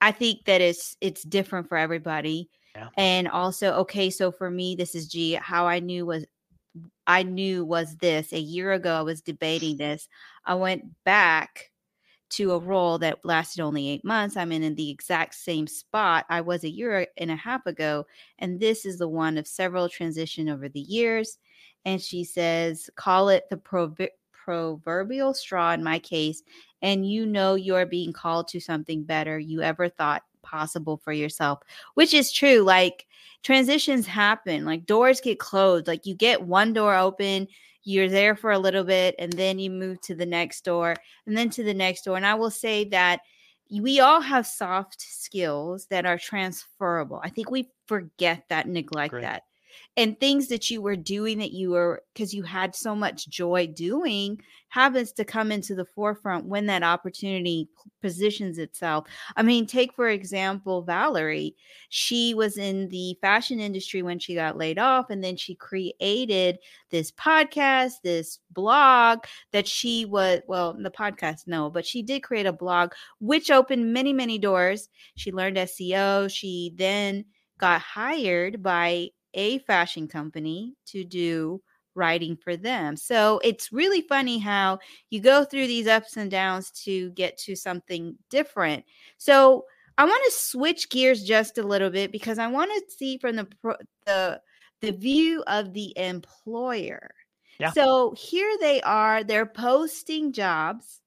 I 0.00 0.12
think 0.12 0.44
that 0.46 0.60
it's 0.60 0.96
it's 1.00 1.22
different 1.22 1.68
for 1.68 1.78
everybody. 1.78 2.50
Yeah. 2.76 2.88
And 2.96 3.28
also, 3.28 3.72
okay, 3.72 4.10
so 4.10 4.30
for 4.30 4.50
me, 4.50 4.76
this 4.76 4.94
is 4.94 5.08
G. 5.08 5.32
How 5.32 5.66
I 5.66 5.80
knew 5.80 6.06
was 6.06 6.24
I 7.06 7.24
knew 7.24 7.64
was 7.64 7.96
this 7.96 8.32
a 8.32 8.38
year 8.38 8.72
ago. 8.72 8.94
I 8.94 9.02
was 9.02 9.20
debating 9.20 9.76
this. 9.76 10.08
I 10.44 10.54
went 10.54 10.84
back 11.04 11.70
to 12.30 12.52
a 12.52 12.58
role 12.58 12.98
that 12.98 13.24
lasted 13.24 13.60
only 13.60 13.88
eight 13.88 14.04
months. 14.04 14.36
I'm 14.36 14.52
in, 14.52 14.62
in 14.62 14.76
the 14.76 14.90
exact 14.90 15.34
same 15.34 15.66
spot 15.66 16.24
I 16.28 16.40
was 16.40 16.62
a 16.62 16.70
year 16.70 17.08
and 17.16 17.30
a 17.30 17.36
half 17.36 17.66
ago. 17.66 18.06
And 18.38 18.60
this 18.60 18.86
is 18.86 18.98
the 18.98 19.08
one 19.08 19.36
of 19.36 19.48
several 19.48 19.88
transition 19.88 20.48
over 20.48 20.68
the 20.68 20.80
years. 20.80 21.38
And 21.84 22.00
she 22.00 22.22
says, 22.22 22.88
call 22.94 23.30
it 23.30 23.44
the 23.50 23.56
proverbial 24.32 25.34
straw 25.34 25.72
in 25.72 25.82
my 25.82 25.98
case. 25.98 26.42
And 26.82 27.10
you 27.10 27.26
know 27.26 27.56
you're 27.56 27.86
being 27.86 28.12
called 28.12 28.46
to 28.48 28.60
something 28.60 29.02
better 29.02 29.38
you 29.38 29.62
ever 29.62 29.88
thought 29.88 30.22
possible 30.42 30.96
for 30.96 31.12
yourself, 31.12 31.60
which 31.94 32.14
is 32.14 32.32
true. 32.32 32.60
Like 32.60 33.06
transitions 33.42 34.06
happen, 34.06 34.64
like 34.64 34.86
doors 34.86 35.20
get 35.20 35.38
closed. 35.38 35.86
Like 35.86 36.06
you 36.06 36.14
get 36.14 36.42
one 36.42 36.72
door 36.72 36.96
open, 36.96 37.48
you're 37.82 38.08
there 38.08 38.36
for 38.36 38.52
a 38.52 38.58
little 38.58 38.84
bit, 38.84 39.14
and 39.18 39.32
then 39.32 39.58
you 39.58 39.70
move 39.70 40.00
to 40.02 40.14
the 40.14 40.26
next 40.26 40.64
door, 40.64 40.94
and 41.26 41.36
then 41.36 41.50
to 41.50 41.64
the 41.64 41.74
next 41.74 42.02
door. 42.04 42.16
And 42.16 42.26
I 42.26 42.34
will 42.34 42.50
say 42.50 42.84
that 42.90 43.20
we 43.70 44.00
all 44.00 44.20
have 44.20 44.46
soft 44.46 45.00
skills 45.00 45.86
that 45.90 46.04
are 46.04 46.18
transferable. 46.18 47.20
I 47.22 47.30
think 47.30 47.50
we 47.50 47.70
forget 47.86 48.44
that, 48.48 48.68
neglect 48.68 49.12
Great. 49.12 49.22
that. 49.22 49.44
And 50.00 50.18
things 50.18 50.48
that 50.48 50.70
you 50.70 50.80
were 50.80 50.96
doing 50.96 51.36
that 51.40 51.52
you 51.52 51.72
were 51.72 52.02
because 52.14 52.32
you 52.32 52.42
had 52.42 52.74
so 52.74 52.94
much 52.94 53.28
joy 53.28 53.66
doing 53.66 54.40
happens 54.70 55.12
to 55.12 55.26
come 55.26 55.52
into 55.52 55.74
the 55.74 55.84
forefront 55.84 56.46
when 56.46 56.64
that 56.66 56.82
opportunity 56.82 57.68
positions 58.00 58.56
itself. 58.56 59.06
I 59.36 59.42
mean, 59.42 59.66
take 59.66 59.92
for 59.92 60.08
example, 60.08 60.80
Valerie. 60.80 61.54
She 61.90 62.32
was 62.32 62.56
in 62.56 62.88
the 62.88 63.14
fashion 63.20 63.60
industry 63.60 64.00
when 64.00 64.18
she 64.18 64.34
got 64.34 64.56
laid 64.56 64.78
off, 64.78 65.10
and 65.10 65.22
then 65.22 65.36
she 65.36 65.54
created 65.54 66.60
this 66.88 67.12
podcast, 67.12 67.96
this 68.02 68.38
blog 68.52 69.24
that 69.52 69.68
she 69.68 70.06
was, 70.06 70.40
well, 70.48 70.72
the 70.72 70.90
podcast, 70.90 71.46
no, 71.46 71.68
but 71.68 71.84
she 71.84 72.00
did 72.00 72.22
create 72.22 72.46
a 72.46 72.54
blog 72.54 72.92
which 73.18 73.50
opened 73.50 73.92
many, 73.92 74.14
many 74.14 74.38
doors. 74.38 74.88
She 75.16 75.30
learned 75.30 75.58
SEO. 75.58 76.32
She 76.32 76.72
then 76.76 77.26
got 77.58 77.82
hired 77.82 78.62
by 78.62 79.10
a 79.34 79.58
fashion 79.60 80.08
company 80.08 80.74
to 80.86 81.04
do 81.04 81.62
writing 81.94 82.36
for 82.36 82.56
them. 82.56 82.96
So 82.96 83.40
it's 83.42 83.72
really 83.72 84.02
funny 84.02 84.38
how 84.38 84.78
you 85.10 85.20
go 85.20 85.44
through 85.44 85.66
these 85.66 85.86
ups 85.86 86.16
and 86.16 86.30
downs 86.30 86.70
to 86.84 87.10
get 87.10 87.36
to 87.38 87.56
something 87.56 88.16
different. 88.30 88.84
So 89.18 89.64
I 89.98 90.04
want 90.04 90.24
to 90.24 90.30
switch 90.30 90.88
gears 90.88 91.24
just 91.24 91.58
a 91.58 91.62
little 91.62 91.90
bit 91.90 92.12
because 92.12 92.38
I 92.38 92.46
want 92.46 92.70
to 92.70 92.96
see 92.96 93.18
from 93.18 93.36
the 93.36 93.48
the 94.06 94.40
the 94.80 94.92
view 94.92 95.42
of 95.46 95.72
the 95.74 95.92
employer. 95.98 97.10
Yeah. 97.58 97.70
So 97.72 98.14
here 98.16 98.56
they 98.60 98.80
are, 98.80 99.22
they're 99.22 99.44
posting 99.44 100.32
jobs. 100.32 101.00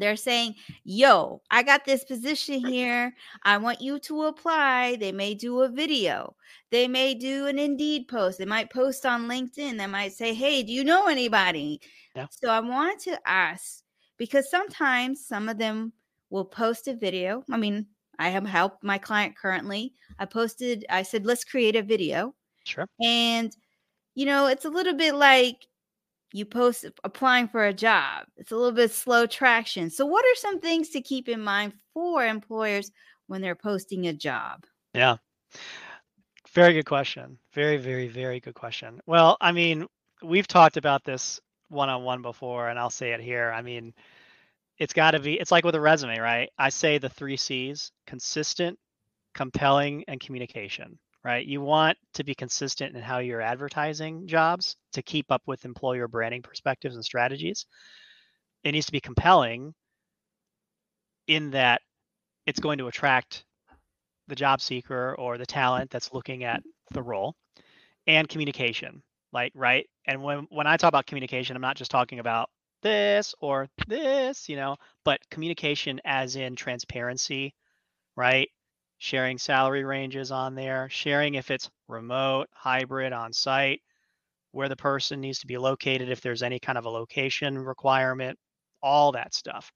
They're 0.00 0.16
saying, 0.16 0.56
"Yo, 0.84 1.42
I 1.50 1.62
got 1.62 1.84
this 1.84 2.04
position 2.04 2.66
here. 2.66 3.14
I 3.44 3.58
want 3.58 3.80
you 3.80 3.98
to 4.00 4.24
apply." 4.24 4.96
They 4.96 5.12
may 5.12 5.34
do 5.34 5.60
a 5.62 5.68
video. 5.68 6.34
They 6.70 6.88
may 6.88 7.14
do 7.14 7.46
an 7.46 7.58
Indeed 7.58 8.08
post. 8.08 8.38
They 8.38 8.46
might 8.46 8.70
post 8.72 9.06
on 9.06 9.28
LinkedIn. 9.28 9.78
They 9.78 9.86
might 9.86 10.12
say, 10.12 10.34
"Hey, 10.34 10.62
do 10.62 10.72
you 10.72 10.84
know 10.84 11.06
anybody?" 11.06 11.80
Yeah. 12.16 12.26
So 12.30 12.50
I 12.50 12.60
wanted 12.60 12.98
to 13.10 13.20
ask 13.28 13.82
because 14.16 14.50
sometimes 14.50 15.26
some 15.26 15.48
of 15.48 15.58
them 15.58 15.92
will 16.30 16.44
post 16.44 16.88
a 16.88 16.94
video. 16.94 17.44
I 17.50 17.56
mean, 17.56 17.86
I 18.18 18.28
have 18.28 18.46
helped 18.46 18.84
my 18.84 18.98
client 18.98 19.36
currently. 19.36 19.94
I 20.18 20.26
posted, 20.26 20.84
I 20.90 21.02
said, 21.02 21.26
let's 21.26 21.44
create 21.44 21.76
a 21.76 21.82
video. 21.82 22.34
sure 22.64 22.86
And, 23.02 23.56
you 24.14 24.26
know, 24.26 24.46
it's 24.46 24.64
a 24.66 24.70
little 24.70 24.94
bit 24.94 25.14
like 25.14 25.66
you 26.32 26.44
post 26.44 26.84
uh, 26.84 26.90
applying 27.04 27.48
for 27.48 27.64
a 27.64 27.74
job, 27.74 28.26
it's 28.36 28.52
a 28.52 28.56
little 28.56 28.72
bit 28.72 28.92
slow 28.92 29.26
traction. 29.26 29.90
So, 29.90 30.06
what 30.06 30.24
are 30.24 30.36
some 30.36 30.60
things 30.60 30.90
to 30.90 31.00
keep 31.00 31.28
in 31.28 31.40
mind 31.40 31.74
for 31.94 32.24
employers 32.24 32.90
when 33.26 33.40
they're 33.40 33.54
posting 33.54 34.06
a 34.06 34.12
job? 34.12 34.64
yeah 34.94 35.16
very 36.52 36.72
good 36.72 36.86
question 36.86 37.38
very 37.52 37.76
very 37.76 38.08
very 38.08 38.40
good 38.40 38.54
question 38.54 39.00
well 39.06 39.36
i 39.40 39.52
mean 39.52 39.86
we've 40.22 40.48
talked 40.48 40.76
about 40.76 41.04
this 41.04 41.40
one-on-one 41.68 42.22
before 42.22 42.68
and 42.68 42.78
i'll 42.78 42.90
say 42.90 43.12
it 43.12 43.20
here 43.20 43.52
i 43.54 43.62
mean 43.62 43.92
it's 44.78 44.92
got 44.92 45.12
to 45.12 45.20
be 45.20 45.34
it's 45.34 45.52
like 45.52 45.64
with 45.64 45.74
a 45.74 45.80
resume 45.80 46.18
right 46.18 46.50
i 46.58 46.68
say 46.68 46.98
the 46.98 47.08
three 47.08 47.36
c's 47.36 47.92
consistent 48.06 48.78
compelling 49.34 50.04
and 50.08 50.20
communication 50.20 50.98
right? 51.24 51.46
You 51.46 51.60
want 51.60 51.98
to 52.14 52.24
be 52.24 52.34
consistent 52.34 52.96
in 52.96 53.02
how 53.02 53.18
you're 53.18 53.40
advertising 53.40 54.26
jobs 54.26 54.76
to 54.92 55.02
keep 55.02 55.30
up 55.30 55.42
with 55.46 55.64
employer 55.64 56.08
branding 56.08 56.42
perspectives 56.42 56.94
and 56.94 57.04
strategies. 57.04 57.66
It 58.64 58.72
needs 58.72 58.86
to 58.86 58.92
be 58.92 59.00
compelling 59.00 59.74
in 61.26 61.50
that 61.50 61.82
it's 62.46 62.60
going 62.60 62.78
to 62.78 62.88
attract 62.88 63.44
the 64.28 64.34
job 64.34 64.60
seeker 64.60 65.14
or 65.18 65.38
the 65.38 65.46
talent 65.46 65.90
that's 65.90 66.12
looking 66.12 66.44
at 66.44 66.62
the 66.92 67.02
role 67.02 67.34
and 68.06 68.28
communication 68.28 69.02
like 69.32 69.52
right? 69.54 69.86
And 70.06 70.22
when 70.22 70.46
when 70.50 70.66
i 70.66 70.76
talk 70.76 70.88
about 70.88 71.06
communication 71.06 71.56
i'm 71.56 71.62
not 71.62 71.76
just 71.76 71.90
talking 71.90 72.18
about 72.18 72.48
this 72.82 73.34
or 73.40 73.68
this 73.88 74.48
you 74.48 74.56
know 74.56 74.76
but 75.04 75.20
communication 75.30 76.00
as 76.04 76.36
in 76.36 76.56
transparency 76.56 77.54
right 78.16 78.48
sharing 79.00 79.38
salary 79.38 79.82
ranges 79.82 80.30
on 80.30 80.54
there, 80.54 80.86
sharing 80.90 81.34
if 81.34 81.50
it's 81.50 81.70
remote, 81.88 82.48
hybrid, 82.52 83.14
on 83.14 83.32
site, 83.32 83.80
where 84.52 84.68
the 84.68 84.76
person 84.76 85.22
needs 85.22 85.38
to 85.40 85.46
be 85.46 85.56
located, 85.56 86.10
if 86.10 86.20
there's 86.20 86.42
any 86.42 86.60
kind 86.60 86.76
of 86.76 86.84
a 86.84 86.90
location 86.90 87.58
requirement, 87.58 88.38
all 88.82 89.12
that 89.12 89.34
stuff. 89.34 89.72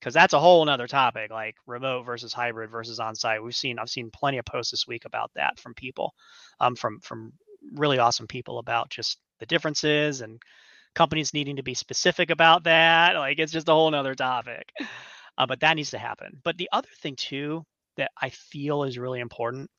Because 0.00 0.14
that's 0.14 0.32
a 0.32 0.40
whole 0.40 0.64
nother 0.64 0.86
topic, 0.86 1.30
like 1.30 1.56
remote 1.66 2.04
versus 2.04 2.32
hybrid 2.32 2.70
versus 2.70 2.98
on 2.98 3.14
site. 3.14 3.42
We've 3.42 3.54
seen, 3.54 3.78
I've 3.78 3.90
seen 3.90 4.10
plenty 4.10 4.38
of 4.38 4.46
posts 4.46 4.70
this 4.70 4.86
week 4.86 5.04
about 5.04 5.30
that 5.36 5.58
from 5.60 5.74
people, 5.74 6.14
um, 6.58 6.74
from 6.74 7.00
from 7.00 7.34
really 7.74 7.98
awesome 7.98 8.26
people 8.26 8.58
about 8.58 8.88
just 8.88 9.18
the 9.40 9.46
differences 9.46 10.22
and 10.22 10.40
companies 10.94 11.34
needing 11.34 11.56
to 11.56 11.62
be 11.62 11.74
specific 11.74 12.30
about 12.30 12.64
that. 12.64 13.14
Like 13.14 13.38
it's 13.38 13.52
just 13.52 13.68
a 13.68 13.72
whole 13.72 13.90
nother 13.90 14.14
topic. 14.14 14.72
Uh, 15.36 15.46
but 15.46 15.60
that 15.60 15.74
needs 15.74 15.90
to 15.90 15.98
happen. 15.98 16.40
But 16.44 16.56
the 16.56 16.68
other 16.72 16.88
thing 17.02 17.16
too 17.16 17.64
that 17.96 18.10
I 18.20 18.30
feel 18.30 18.84
is 18.84 18.98
really 18.98 19.20
important, 19.20 19.70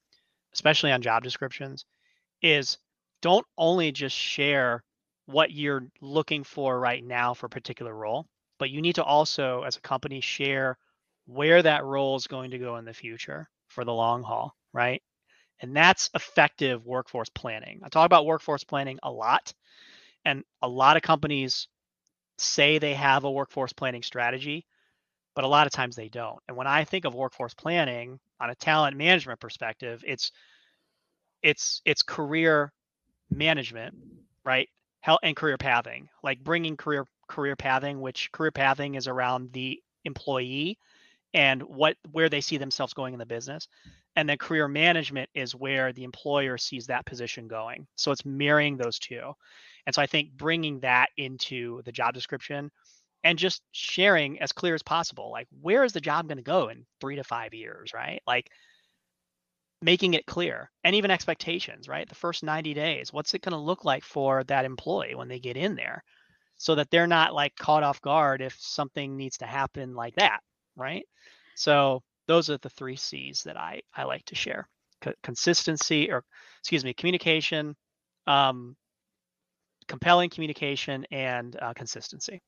especially 0.54 0.92
on 0.92 1.02
job 1.02 1.24
descriptions, 1.24 1.86
is 2.42 2.78
don't 3.22 3.46
only 3.58 3.92
just 3.92 4.16
share 4.16 4.84
what 5.26 5.52
you're 5.52 5.88
looking 6.02 6.44
for 6.44 6.80
right 6.80 7.04
now 7.04 7.34
for 7.34 7.48
a 7.48 7.50
particular 7.50 7.94
role, 7.94 8.28
but 8.60 8.70
you 8.70 8.82
need 8.82 8.96
to 8.96 9.04
also, 9.04 9.64
as 9.64 9.78
a 9.78 9.82
company, 9.82 10.22
share 10.22 10.78
where 11.26 11.62
that 11.62 11.84
role 11.84 12.16
is 12.16 12.28
going 12.28 12.52
to 12.52 12.60
go 12.60 12.78
in 12.78 12.86
the 12.86 12.94
future 12.94 13.50
for 13.68 13.84
the 13.84 13.94
long 13.94 14.22
haul, 14.22 14.56
right? 14.74 15.02
And 15.62 15.76
that's 15.76 16.10
effective 16.14 16.86
workforce 16.86 17.30
planning. 17.30 17.82
I 17.84 17.90
talk 17.90 18.06
about 18.06 18.26
workforce 18.26 18.64
planning 18.64 19.00
a 19.02 19.12
lot, 19.12 19.54
and 20.24 20.44
a 20.62 20.68
lot 20.70 20.98
of 20.98 21.04
companies 21.04 21.68
say 22.38 22.78
they 22.78 22.94
have 22.94 23.24
a 23.24 23.32
workforce 23.32 23.74
planning 23.74 24.04
strategy, 24.04 24.66
but 25.36 25.44
a 25.44 25.48
lot 25.48 25.68
of 25.68 25.74
times 25.74 25.96
they 25.96 26.10
don't. 26.10 26.40
And 26.48 26.58
when 26.58 26.68
I 26.68 26.86
think 26.86 27.06
of 27.06 27.16
workforce 27.16 27.54
planning 27.54 28.20
on 28.40 28.50
a 28.50 28.56
talent 28.56 28.98
management 28.98 29.40
perspective, 29.40 30.04
it's 30.08 30.32
it's 31.44 31.82
it's 31.86 32.04
career 32.04 32.74
management, 33.30 33.96
right? 34.46 34.70
Health 35.02 35.20
and 35.24 35.36
career 35.36 35.58
pathing, 35.58 36.10
like 36.24 36.44
bringing 36.44 36.78
career 36.78 37.06
career 37.28 37.56
pathing, 37.56 38.02
which 38.02 38.32
career 38.32 38.52
pathing 38.52 38.96
is 38.96 39.08
around 39.08 39.52
the 39.54 39.82
employee 40.06 40.78
and 41.36 41.62
what 41.64 41.98
where 42.12 42.30
they 42.30 42.42
see 42.42 42.58
themselves 42.58 42.94
going 42.94 43.14
in 43.14 43.20
the 43.20 43.26
business 43.26 43.68
and 44.16 44.28
then 44.30 44.38
career 44.38 44.68
management 44.68 45.30
is 45.36 45.54
where 45.54 45.92
the 45.94 46.04
employer 46.04 46.58
sees 46.58 46.88
that 46.88 47.06
position 47.06 47.48
going 47.48 47.86
so 47.96 48.12
it's 48.12 48.26
marrying 48.26 48.78
those 48.78 48.98
two 48.98 49.34
and 49.86 49.94
so 49.94 50.02
i 50.02 50.08
think 50.08 50.32
bringing 50.38 50.80
that 50.80 51.10
into 51.18 51.82
the 51.84 51.92
job 51.92 52.14
description 52.14 52.72
and 53.26 53.40
just 53.40 53.64
sharing 53.72 54.40
as 54.40 54.54
clear 54.54 54.76
as 54.76 54.84
possible 54.84 55.32
like 55.32 55.48
where 55.62 55.84
is 55.84 55.92
the 55.92 56.00
job 56.00 56.28
going 56.28 56.38
to 56.38 56.44
go 56.44 56.70
in 56.70 56.86
three 57.02 57.18
to 57.18 57.24
five 57.24 57.54
years? 57.54 57.92
right? 57.94 58.22
Like 58.26 58.50
making 59.82 60.14
it 60.14 60.26
clear 60.26 60.72
and 60.84 60.96
even 60.96 61.12
expectations 61.12 61.90
right? 61.90 62.08
The 62.08 62.16
first 62.16 62.44
90 62.44 62.74
days 62.74 63.12
what's 63.12 63.34
it 63.34 63.42
going 63.42 63.54
to 63.54 63.58
look 63.58 63.84
like 63.84 64.04
for 64.04 64.44
that 64.46 64.64
employee 64.64 65.16
when 65.16 65.28
they 65.28 65.40
get 65.40 65.58
in 65.58 65.76
there? 65.76 66.04
So 66.58 66.76
that 66.76 66.90
they're 66.90 67.08
not 67.08 67.34
like 67.34 67.56
caught 67.58 67.84
off 67.84 68.02
guard 68.02 68.42
if 68.42 68.56
something 68.60 69.18
needs 69.18 69.40
to 69.40 69.46
happen 69.46 69.94
like 69.96 70.16
that 70.16 70.40
right? 70.78 71.06
So 71.56 72.04
those 72.28 72.50
are 72.50 72.58
the 72.58 72.70
three 72.70 72.96
c's 72.96 73.44
that 73.44 73.58
i 73.58 73.82
i 73.96 74.04
like 74.04 74.26
to 74.26 74.36
share. 74.36 74.68
Consistency 75.24 76.12
or 76.12 76.24
excuse 76.62 76.86
me 76.86 76.94
communication 76.94 77.76
um, 78.28 78.76
compelling 79.88 80.30
communication 80.30 81.06
and 81.12 81.56
uh, 81.62 81.74
consistency 81.74 82.42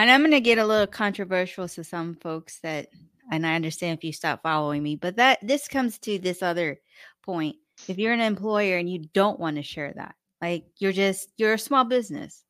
and 0.00 0.10
I'm 0.10 0.20
going 0.22 0.30
to 0.30 0.40
get 0.40 0.56
a 0.56 0.64
little 0.64 0.86
controversial 0.86 1.68
to 1.68 1.84
some 1.84 2.14
folks 2.14 2.58
that, 2.60 2.88
and 3.30 3.46
I 3.46 3.54
understand 3.54 3.98
if 3.98 4.04
you 4.04 4.14
stop 4.14 4.42
following 4.42 4.82
me, 4.82 4.96
but 4.96 5.16
that 5.16 5.38
this 5.42 5.68
comes 5.68 5.98
to 5.98 6.18
this 6.18 6.42
other 6.42 6.80
point. 7.22 7.56
If 7.86 7.98
you're 7.98 8.14
an 8.14 8.20
employer 8.20 8.78
and 8.78 8.88
you 8.88 9.00
don't 9.12 9.38
want 9.38 9.56
to 9.56 9.62
share 9.62 9.92
that, 9.94 10.14
like 10.40 10.64
you're 10.78 10.92
just, 10.92 11.28
you're 11.36 11.52
a 11.52 11.58
small 11.58 11.84
business 11.84 12.44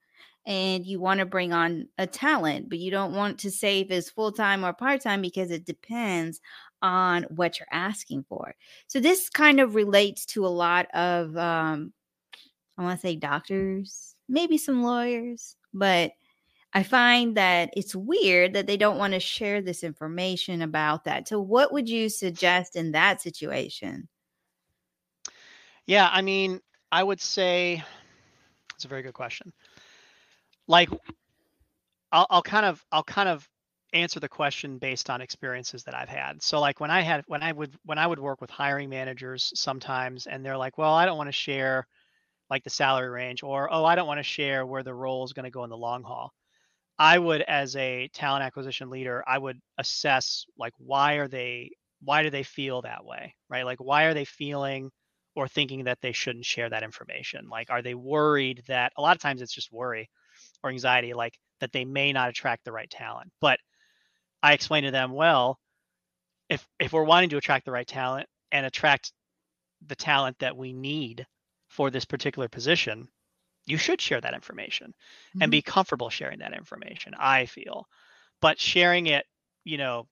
and 0.47 0.87
you 0.87 1.01
want 1.01 1.19
to 1.19 1.27
bring 1.27 1.53
on 1.53 1.89
a 1.99 2.07
talent, 2.07 2.69
but 2.69 2.79
you 2.79 2.93
don't 2.93 3.15
want 3.15 3.41
to 3.41 3.51
say 3.51 3.81
if 3.81 3.91
it's 3.91 4.11
full 4.11 4.31
time 4.31 4.65
or 4.65 4.73
part 4.73 5.01
time 5.01 5.21
because 5.21 5.51
it 5.51 5.67
depends 5.67 6.41
on 6.83 7.25
what 7.25 7.59
you're 7.59 7.67
asking 7.73 8.25
for. 8.29 8.55
So 8.87 9.01
this 9.01 9.29
kind 9.29 9.59
of 9.59 9.75
relates 9.75 10.25
to 10.27 10.47
a 10.47 10.49
lot 10.49 10.87
of, 10.95 11.37
um, 11.37 11.93
I 12.79 12.83
want 12.83 13.01
to 13.01 13.07
say 13.07 13.17
doctors, 13.17 14.15
maybe 14.29 14.57
some 14.57 14.85
lawyers, 14.85 15.57
but 15.75 16.13
I 16.73 16.85
find 16.85 17.37
that 17.37 17.71
it's 17.77 17.97
weird 17.97 18.53
that 18.53 18.67
they 18.67 18.77
don't 18.77 18.99
want 18.99 19.15
to 19.15 19.21
share 19.21 19.61
this 19.61 19.83
information 19.83 20.63
about 20.63 21.05
that. 21.05 21.27
So, 21.27 21.41
what 21.41 21.73
would 21.73 21.89
you 21.89 22.09
suggest 22.09 22.77
in 22.77 22.93
that 22.93 23.21
situation? 23.21 24.09
Yeah, 25.87 26.09
I 26.13 26.23
mean, 26.23 26.61
I 26.93 27.03
would 27.03 27.21
say 27.21 27.83
it's 28.75 28.85
a 28.85 28.89
very 28.89 29.03
good 29.03 29.15
question. 29.15 29.53
Like, 30.69 30.91
I'll, 32.13 32.27
I'll 32.31 32.43
kind 32.43 32.67
of, 32.67 32.85
I'll 32.93 33.03
kind 33.03 33.29
of 33.29 33.49
answer 33.93 34.21
the 34.21 34.29
question 34.29 34.79
based 34.79 35.11
on 35.11 35.21
experiences 35.21 35.83
that 35.83 35.97
I've 35.97 36.09
had. 36.09 36.41
So, 36.41 36.61
like 36.61 36.79
when 36.79 36.93
I 36.93 37.01
had, 37.01 37.25
when 37.27 37.43
I 37.43 37.51
would, 37.51 37.75
when 37.85 37.99
I 37.99 38.07
would 38.07 38.21
work 38.21 38.41
with 38.41 38.51
hiring 38.51 38.89
managers 38.89 39.53
sometimes, 39.57 40.29
and 40.29 40.45
they're 40.47 40.57
like, 40.57 40.79
"Well, 40.79 40.95
I 40.95 41.05
don't 41.05 41.19
want 41.19 41.29
to 41.29 41.33
share." 41.33 41.87
like 42.49 42.65
the 42.65 42.71
salary 42.71 43.09
range 43.09 43.45
or 43.45 43.73
oh 43.73 43.85
i 43.85 43.95
don't 43.95 44.09
want 44.09 44.19
to 44.19 44.25
share 44.25 44.67
where 44.67 44.83
the 44.83 44.93
role 44.93 45.25
is 45.25 45.33
going 45.33 45.45
to 45.45 45.53
go 45.53 45.63
in 45.63 45.71
the 45.71 45.77
long 45.77 46.03
haul 46.03 46.33
I 47.01 47.19
would, 47.19 47.41
as 47.41 47.77
a 47.77 48.09
talent 48.13 48.45
acquisition 48.45 48.91
leader, 48.91 49.25
I 49.27 49.39
would 49.39 49.59
assess 49.79 50.45
like 50.59 50.75
why 50.77 51.15
are 51.15 51.29
they 51.29 51.71
why 52.03 52.23
do 52.23 52.29
they 52.31 52.43
feel 52.43 52.83
that 52.83 53.07
way, 53.07 53.35
right? 53.49 53.65
Like 53.65 53.79
why 53.79 54.05
are 54.05 54.15
they 54.15 54.27
feeling 54.27 54.91
or 55.35 55.49
thinking 55.49 55.85
that 55.85 55.99
they 56.03 56.13
shouldn't 56.13 56.45
share 56.45 56.69
that 56.69 56.83
information? 56.83 57.49
Like 57.49 57.71
are 57.71 57.81
they 57.81 57.95
worried 57.95 58.63
that 58.69 58.93
a 58.99 59.03
lot 59.03 59.17
of 59.17 59.23
times 59.23 59.41
it's 59.41 59.55
just 59.55 59.73
worry 59.73 60.11
or 60.63 60.69
anxiety, 60.71 61.15
like 61.15 61.39
that 61.61 61.73
they 61.73 61.87
may 61.87 62.13
not 62.13 62.29
attract 62.29 62.67
the 62.67 62.73
right 62.73 62.91
talent. 62.91 63.33
But 63.41 63.59
I 64.43 64.53
explained 64.53 64.85
to 64.85 64.91
them, 64.93 65.13
well, 65.13 65.59
if 66.51 66.67
if 66.79 66.93
we're 66.93 67.05
wanting 67.05 67.31
to 67.31 67.39
attract 67.39 67.65
the 67.65 67.73
right 67.73 67.87
talent 67.87 68.29
and 68.53 68.67
attract 68.67 69.13
the 69.87 69.97
talent 69.97 70.39
that 70.41 70.57
we 70.57 70.75
need 70.75 71.27
for 71.69 71.91
this 71.91 72.05
particular 72.05 72.49
position, 72.49 73.09
you 73.71 73.79
should 73.79 74.01
share 74.01 74.21
that 74.21 74.35
information 74.35 74.89
mm-hmm. 74.89 75.43
and 75.43 75.51
be 75.51 75.63
comfortable 75.63 76.11
sharing 76.11 76.41
that 76.41 76.55
information 76.55 77.15
i 77.19 77.47
feel. 77.47 77.87
But 78.41 78.59
sharing 78.59 79.07
it 79.07 79.27
you 79.65 79.79
know 79.79 80.07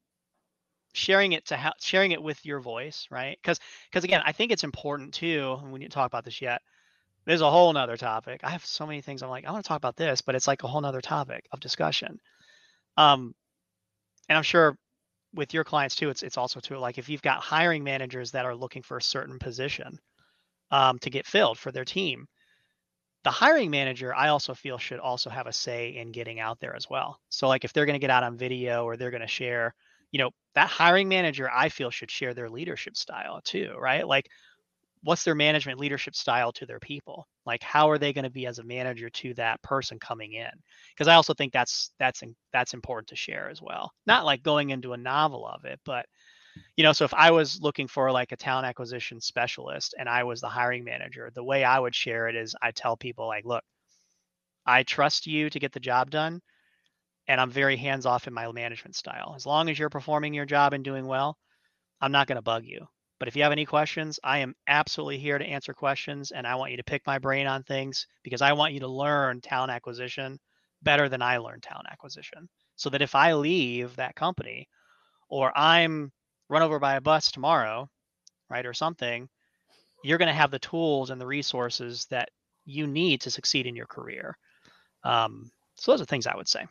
sharing 0.93 1.33
it 1.33 1.47
to 1.47 1.57
ha- 1.57 1.75
sharing 1.81 2.13
it 2.13 2.23
with 2.23 2.45
your 2.45 2.61
voice 2.61 3.07
right? 3.11 3.39
Because 3.43 3.59
because 3.91 4.05
again 4.05 4.23
i 4.25 4.33
think 4.33 4.53
it's 4.53 4.65
important 4.65 5.15
too 5.15 5.57
and 5.63 5.73
we 5.73 5.79
didn't 5.79 5.93
talk 5.93 6.07
about 6.07 6.25
this 6.25 6.41
yet 6.41 6.63
there's 7.27 7.43
a 7.43 7.51
whole 7.51 7.71
nother 7.75 7.99
topic. 7.99 8.41
I 8.43 8.49
have 8.49 8.65
so 8.65 8.87
many 8.87 9.01
things 9.01 9.23
i'm 9.23 9.31
like 9.31 9.47
i 9.47 9.51
want 9.51 9.65
to 9.65 9.69
talk 9.69 9.77
about 9.77 9.97
this 9.97 10.21
but 10.23 10.35
it's 10.35 10.49
like 10.49 10.63
a 10.63 10.69
whole 10.69 10.81
nother 10.81 11.01
topic 11.01 11.47
of 11.53 11.61
discussion. 11.61 12.19
Um 12.97 13.35
and 14.29 14.37
i'm 14.37 14.45
sure 14.45 14.77
with 15.35 15.53
your 15.55 15.65
clients 15.65 15.95
too 15.95 16.09
it's 16.11 16.23
it's 16.23 16.39
also 16.39 16.61
too 16.61 16.79
like 16.79 16.99
if 16.99 17.09
you've 17.09 17.23
got 17.23 17.41
hiring 17.41 17.85
managers 17.85 18.33
that 18.33 18.47
are 18.47 18.57
looking 18.57 18.83
for 18.83 18.97
a 18.97 19.03
certain 19.03 19.39
position 19.39 19.99
um, 20.71 20.99
to 21.01 21.11
get 21.11 21.27
filled 21.27 21.59
for 21.59 21.73
their 21.73 21.85
team 21.85 22.27
the 23.29 23.33
hiring 23.33 23.71
manager 23.71 24.15
i 24.15 24.29
also 24.29 24.55
feel 24.55 24.79
should 24.79 24.99
also 24.99 25.29
have 25.29 25.47
a 25.47 25.53
say 25.53 25.97
in 25.97 26.13
getting 26.13 26.41
out 26.41 26.59
there 26.61 26.75
as 26.75 26.89
well. 26.89 27.21
So 27.29 27.47
like 27.47 27.63
if 27.63 27.75
they're 27.75 27.85
going 27.85 27.93
to 27.93 28.07
get 28.07 28.09
out 28.09 28.23
on 28.23 28.39
video 28.39 28.85
or 28.85 28.97
they're 28.97 29.11
going 29.11 29.21
to 29.21 29.27
share 29.27 29.75
you 30.13 30.19
know 30.19 30.31
that 30.55 30.71
hiring 30.71 31.11
manager 31.11 31.51
i 31.53 31.69
feel 31.69 31.91
should 31.91 32.11
share 32.11 32.33
their 32.33 32.49
leadership 32.49 32.97
style 32.97 33.43
too 33.45 33.75
right? 33.79 34.09
Like 34.09 34.31
what's 35.03 35.25
their 35.25 35.35
management 35.35 35.79
leadership 35.79 36.15
style 36.15 36.53
to 36.53 36.65
their 36.65 36.81
people? 36.81 37.29
Like 37.45 37.63
how 37.63 37.91
are 37.91 37.99
they 37.99 38.15
going 38.15 38.25
to 38.25 38.31
be 38.31 38.47
as 38.47 38.61
a 38.61 38.65
manager 38.65 39.11
to 39.11 39.35
that 39.35 39.61
person 39.61 39.99
coming 39.99 40.33
in? 40.33 40.51
Because 40.95 41.07
i 41.07 41.15
also 41.15 41.35
think 41.35 41.53
that's 41.53 41.93
that's 41.99 42.23
that's 42.51 42.73
important 42.73 43.09
to 43.09 43.17
share 43.17 43.51
as 43.51 43.61
well. 43.61 43.93
Not 44.07 44.25
like 44.25 44.43
going 44.43 44.71
into 44.71 44.95
a 44.95 44.97
novel 44.97 45.47
of 45.47 45.67
it 45.67 45.81
but 45.85 46.07
you 46.77 46.85
know 46.85 46.93
so 46.93 47.05
if 47.05 47.15
i 47.15 47.31
was 47.31 47.61
looking 47.61 47.89
for 47.89 48.11
like 48.11 48.33
a 48.33 48.37
talent 48.37 48.67
acquisition 48.67 49.21
specialist 49.21 49.95
and 49.99 50.09
i 50.09 50.25
was 50.25 50.41
the 50.41 50.49
hiring 50.49 50.85
manager 50.85 51.31
the 51.35 51.45
way 51.45 51.65
i 51.65 51.79
would 51.79 51.95
share 51.95 52.29
it 52.29 52.37
is 52.37 52.55
i 52.63 52.71
tell 52.71 52.97
people 52.97 53.27
like 53.27 53.45
look 53.45 53.65
i 54.67 54.83
trust 54.83 55.27
you 55.27 55.51
to 55.51 55.59
get 55.59 55.73
the 55.73 55.81
job 55.81 56.11
done 56.11 56.41
and 57.27 57.41
i'm 57.41 57.51
very 57.51 57.77
hands 57.77 58.07
off 58.07 58.27
in 58.27 58.33
my 58.33 58.51
management 58.53 58.97
style. 58.97 59.35
As 59.37 59.47
long 59.47 59.69
as 59.69 59.79
you're 59.79 59.91
performing 59.91 60.35
your 60.35 60.47
job 60.47 60.73
and 60.73 60.85
doing 60.85 61.07
well 61.07 61.37
i'm 62.01 62.13
not 62.13 62.27
going 62.27 62.37
to 62.37 62.43
bug 62.43 62.65
you. 62.65 62.87
But 63.19 63.27
if 63.29 63.35
you 63.35 63.43
have 63.43 63.53
any 63.53 63.67
questions 63.67 64.21
i 64.23 64.39
am 64.39 64.55
absolutely 64.67 65.19
here 65.19 65.39
to 65.39 65.45
answer 65.45 65.75
questions 65.75 66.31
and 66.31 66.47
i 66.47 66.55
want 66.55 66.71
you 66.71 66.77
to 66.79 66.85
pick 66.85 67.03
my 67.07 67.19
brain 67.19 67.47
on 67.47 67.63
things 67.63 68.07
because 68.23 68.43
i 68.43 68.53
want 68.53 68.75
you 68.75 68.81
to 68.81 68.89
learn 68.89 69.41
talent 69.41 69.73
acquisition 69.73 70.39
better 70.83 71.09
than 71.09 71.23
i 71.23 71.39
learned 71.39 71.63
talent 71.63 71.89
acquisition. 71.91 72.49
So 72.77 72.91
that 72.91 73.03
if 73.03 73.15
i 73.15 73.33
leave 73.33 73.97
that 73.97 74.15
company 74.15 74.69
or 75.29 75.53
i'm 75.57 76.13
run 76.49 76.63
over 76.63 76.79
by 76.79 76.97
a 76.97 77.01
bus 77.01 77.31
tomorrow, 77.31 77.89
right, 78.49 78.67
or 78.67 78.75
something, 78.75 79.29
you're 80.05 80.19
going 80.19 80.29
to 80.29 80.35
have 80.35 80.51
the 80.51 80.59
tools 80.59 81.11
and 81.11 81.21
the 81.21 81.27
resources 81.27 82.07
that 82.11 82.31
you 82.65 82.87
need 82.87 83.21
to 83.23 83.31
succeed 83.31 83.67
in 83.67 83.77
your 83.77 83.87
career. 83.87 84.37
Um, 85.05 85.51
so 85.77 85.93
those 85.93 86.01
are 86.01 86.07
things 86.07 86.27
I 86.27 86.37
would 86.37 86.49
say. 86.49 86.67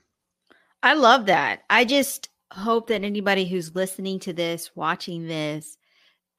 I 0.84 0.94
love 0.94 1.26
that. 1.26 1.62
I 1.70 1.86
just 1.86 2.30
hope 2.52 2.88
that 2.88 3.04
anybody 3.04 3.46
who's 3.46 3.76
listening 3.76 4.20
to 4.22 4.34
this, 4.34 4.76
watching 4.76 5.28
this, 5.28 5.78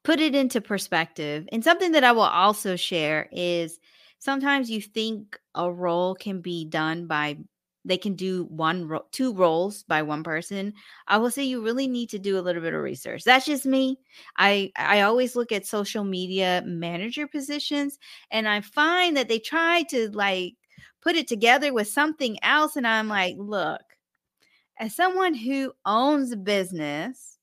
put 0.04 0.20
it 0.20 0.34
into 0.34 0.60
perspective. 0.60 1.48
And 1.52 1.62
something 1.62 1.92
that 1.92 2.04
I 2.04 2.12
will 2.12 2.22
also 2.22 2.76
share 2.76 3.28
is 3.32 3.78
sometimes 4.18 4.70
you 4.70 4.80
think 4.80 5.38
a 5.54 5.70
role 5.70 6.14
can 6.14 6.40
be 6.40 6.64
done 6.64 7.06
by 7.06 7.38
they 7.88 7.98
can 7.98 8.14
do 8.14 8.44
one 8.44 8.86
ro- 8.86 9.06
two 9.10 9.32
roles 9.34 9.82
by 9.84 10.02
one 10.02 10.22
person 10.22 10.72
i 11.08 11.16
will 11.16 11.30
say 11.30 11.42
you 11.42 11.62
really 11.62 11.88
need 11.88 12.08
to 12.10 12.18
do 12.18 12.38
a 12.38 12.40
little 12.42 12.62
bit 12.62 12.74
of 12.74 12.82
research. 12.82 13.24
That's 13.24 13.46
just 13.46 13.66
me. 13.66 13.98
I 14.36 14.70
i 14.76 15.00
always 15.02 15.34
look 15.34 15.52
at 15.52 15.66
social 15.66 16.04
media 16.04 16.62
manager 16.66 17.26
positions 17.26 17.98
and 18.30 18.48
i 18.48 18.60
find 18.60 19.16
that 19.16 19.28
they 19.28 19.38
try 19.38 19.82
to 19.90 20.10
like 20.10 20.54
put 21.00 21.16
it 21.16 21.26
together 21.28 21.72
with 21.72 21.88
something 21.88 22.38
else 22.42 22.76
and 22.76 22.86
i'm 22.86 23.08
like 23.08 23.36
look 23.38 23.80
as 24.78 24.94
someone 24.94 25.34
who 25.34 25.72
owns 25.84 26.32
a 26.32 26.36
business 26.36 27.37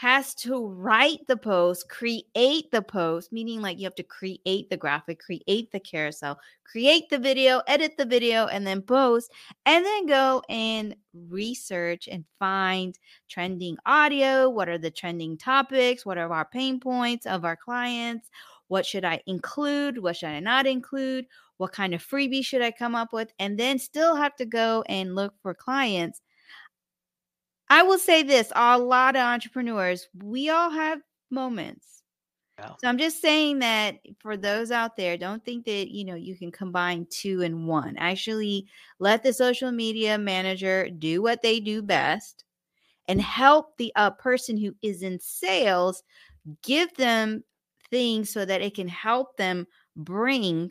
has 0.00 0.34
to 0.34 0.66
write 0.66 1.26
the 1.26 1.36
post, 1.36 1.90
create 1.90 2.70
the 2.72 2.80
post, 2.80 3.30
meaning 3.30 3.60
like 3.60 3.78
you 3.78 3.84
have 3.84 3.94
to 3.94 4.02
create 4.02 4.70
the 4.70 4.76
graphic, 4.78 5.20
create 5.20 5.70
the 5.72 5.78
carousel, 5.78 6.40
create 6.64 7.10
the 7.10 7.18
video, 7.18 7.60
edit 7.66 7.98
the 7.98 8.06
video, 8.06 8.46
and 8.46 8.66
then 8.66 8.80
post, 8.80 9.30
and 9.66 9.84
then 9.84 10.06
go 10.06 10.42
and 10.48 10.96
research 11.28 12.08
and 12.10 12.24
find 12.38 12.98
trending 13.28 13.76
audio. 13.84 14.48
What 14.48 14.70
are 14.70 14.78
the 14.78 14.90
trending 14.90 15.36
topics? 15.36 16.06
What 16.06 16.16
are 16.16 16.32
our 16.32 16.46
pain 16.46 16.80
points 16.80 17.26
of 17.26 17.44
our 17.44 17.56
clients? 17.56 18.30
What 18.68 18.86
should 18.86 19.04
I 19.04 19.20
include? 19.26 19.98
What 19.98 20.16
should 20.16 20.30
I 20.30 20.40
not 20.40 20.66
include? 20.66 21.26
What 21.58 21.72
kind 21.72 21.92
of 21.92 22.02
freebie 22.02 22.42
should 22.42 22.62
I 22.62 22.70
come 22.70 22.94
up 22.94 23.12
with? 23.12 23.34
And 23.38 23.58
then 23.58 23.78
still 23.78 24.16
have 24.16 24.34
to 24.36 24.46
go 24.46 24.82
and 24.88 25.14
look 25.14 25.34
for 25.42 25.52
clients 25.52 26.22
I 27.70 27.82
will 27.84 27.98
say 27.98 28.22
this 28.22 28.52
a 28.54 28.78
lot 28.78 29.16
of 29.16 29.22
entrepreneurs, 29.22 30.08
we 30.22 30.50
all 30.50 30.70
have 30.70 31.00
moments. 31.30 32.02
Yeah. 32.58 32.72
So 32.78 32.88
I'm 32.88 32.98
just 32.98 33.22
saying 33.22 33.60
that 33.60 34.00
for 34.18 34.36
those 34.36 34.70
out 34.70 34.96
there, 34.96 35.16
don't 35.16 35.42
think 35.44 35.64
that 35.64 35.90
you 35.90 36.04
know 36.04 36.16
you 36.16 36.36
can 36.36 36.50
combine 36.50 37.06
two 37.08 37.42
and 37.42 37.66
one. 37.66 37.96
Actually, 37.96 38.66
let 38.98 39.22
the 39.22 39.32
social 39.32 39.72
media 39.72 40.18
manager 40.18 40.90
do 40.90 41.22
what 41.22 41.40
they 41.40 41.60
do 41.60 41.80
best 41.80 42.44
and 43.08 43.20
help 43.20 43.76
the 43.78 43.92
uh, 43.96 44.10
person 44.10 44.58
who 44.58 44.74
is 44.82 45.02
in 45.02 45.18
sales 45.20 46.02
give 46.62 46.92
them 46.94 47.42
things 47.90 48.30
so 48.30 48.44
that 48.44 48.62
it 48.62 48.74
can 48.74 48.88
help 48.88 49.36
them 49.36 49.66
bring 49.96 50.70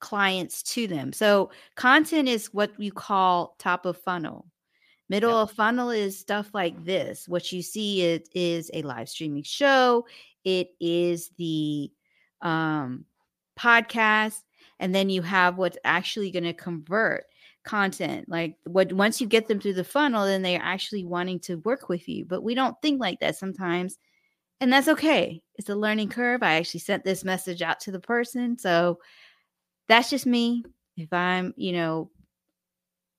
clients 0.00 0.62
to 0.62 0.86
them. 0.86 1.12
So 1.12 1.50
content 1.76 2.28
is 2.28 2.52
what 2.52 2.72
you 2.78 2.92
call 2.92 3.54
top 3.58 3.86
of 3.86 3.96
funnel. 3.98 4.46
Middle 5.08 5.38
yep. 5.38 5.50
of 5.50 5.52
funnel 5.52 5.90
is 5.90 6.18
stuff 6.18 6.50
like 6.52 6.84
this. 6.84 7.28
What 7.28 7.52
you 7.52 7.62
see 7.62 8.02
it 8.02 8.28
is 8.34 8.70
a 8.74 8.82
live 8.82 9.08
streaming 9.08 9.44
show. 9.44 10.06
It 10.44 10.70
is 10.80 11.30
the 11.38 11.90
um, 12.42 13.04
podcast, 13.58 14.42
and 14.80 14.94
then 14.94 15.08
you 15.08 15.22
have 15.22 15.58
what's 15.58 15.78
actually 15.84 16.30
going 16.30 16.44
to 16.44 16.52
convert 16.52 17.24
content. 17.64 18.28
Like 18.28 18.56
what 18.64 18.92
once 18.92 19.20
you 19.20 19.26
get 19.26 19.48
them 19.48 19.60
through 19.60 19.74
the 19.74 19.84
funnel, 19.84 20.24
then 20.24 20.42
they're 20.42 20.60
actually 20.62 21.04
wanting 21.04 21.40
to 21.40 21.56
work 21.58 21.88
with 21.88 22.08
you. 22.08 22.24
But 22.24 22.42
we 22.42 22.54
don't 22.54 22.76
think 22.82 23.00
like 23.00 23.20
that 23.20 23.36
sometimes, 23.36 23.98
and 24.60 24.72
that's 24.72 24.88
okay. 24.88 25.42
It's 25.56 25.68
a 25.68 25.76
learning 25.76 26.08
curve. 26.08 26.42
I 26.42 26.54
actually 26.54 26.80
sent 26.80 27.04
this 27.04 27.24
message 27.24 27.62
out 27.62 27.80
to 27.80 27.92
the 27.92 28.00
person, 28.00 28.58
so 28.58 28.98
that's 29.88 30.10
just 30.10 30.26
me. 30.26 30.64
If 30.96 31.12
I'm, 31.12 31.52
you 31.56 31.72
know, 31.72 32.10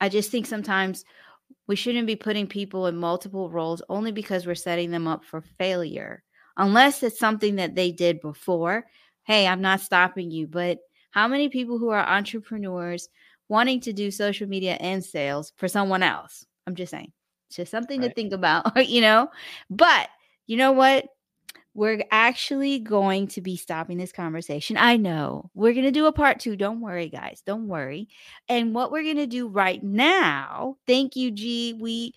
I 0.02 0.10
just 0.10 0.32
think 0.32 0.46
sometimes 0.46 1.06
we 1.68 1.76
shouldn't 1.76 2.08
be 2.08 2.16
putting 2.16 2.48
people 2.48 2.88
in 2.88 2.96
multiple 2.96 3.50
roles 3.50 3.82
only 3.90 4.12
because 4.12 4.48
we're 4.48 4.56
setting 4.56 4.92
them 4.92 5.08
up 5.08 5.26
for 5.26 5.42
failure, 5.58 6.24
unless 6.56 7.04
it's 7.04 7.20
something 7.20 7.58
that 7.58 7.76
they 7.76 7.92
did 7.92 8.22
before. 8.22 8.86
Hey, 9.24 9.46
I'm 9.46 9.62
not 9.62 9.82
stopping 9.82 10.32
you, 10.32 10.48
but 10.48 10.80
how 11.12 11.28
many 11.28 11.50
people 11.50 11.78
who 11.78 11.90
are 11.90 12.06
entrepreneurs 12.06 13.10
wanting 13.50 13.82
to 13.82 13.94
do 13.94 14.12
social 14.12 14.48
media 14.48 14.78
and 14.80 15.04
sales 15.04 15.52
for 15.58 15.68
someone 15.68 16.04
else? 16.04 16.46
I'm 16.66 16.76
just 16.76 16.92
saying, 16.92 17.12
it's 17.48 17.58
just 17.58 17.72
something 17.72 18.02
right. 18.02 18.08
to 18.08 18.14
think 18.14 18.34
about, 18.34 18.88
you 18.88 19.02
know? 19.02 19.30
But 19.70 20.10
you 20.46 20.58
know 20.58 20.72
what? 20.72 21.08
We're 21.78 22.04
actually 22.10 22.80
going 22.80 23.28
to 23.28 23.40
be 23.40 23.56
stopping 23.56 24.00
this 24.00 24.12
conversation. 24.12 24.78
I 24.78 24.98
know 24.98 25.52
we're 25.54 25.74
going 25.74 25.86
to 25.86 25.92
do 25.92 26.08
a 26.08 26.12
part 26.12 26.40
two. 26.40 26.56
Don't 26.56 26.82
worry, 26.82 27.08
guys. 27.08 27.44
Don't 27.46 27.68
worry. 27.68 28.10
And 28.50 28.74
what 28.74 28.92
we're 28.92 29.04
going 29.04 29.18
to 29.18 29.28
do 29.28 29.48
right 29.48 29.82
now, 29.84 30.78
thank 30.88 31.16
you, 31.16 31.30
G. 31.30 31.78
We 31.80 32.14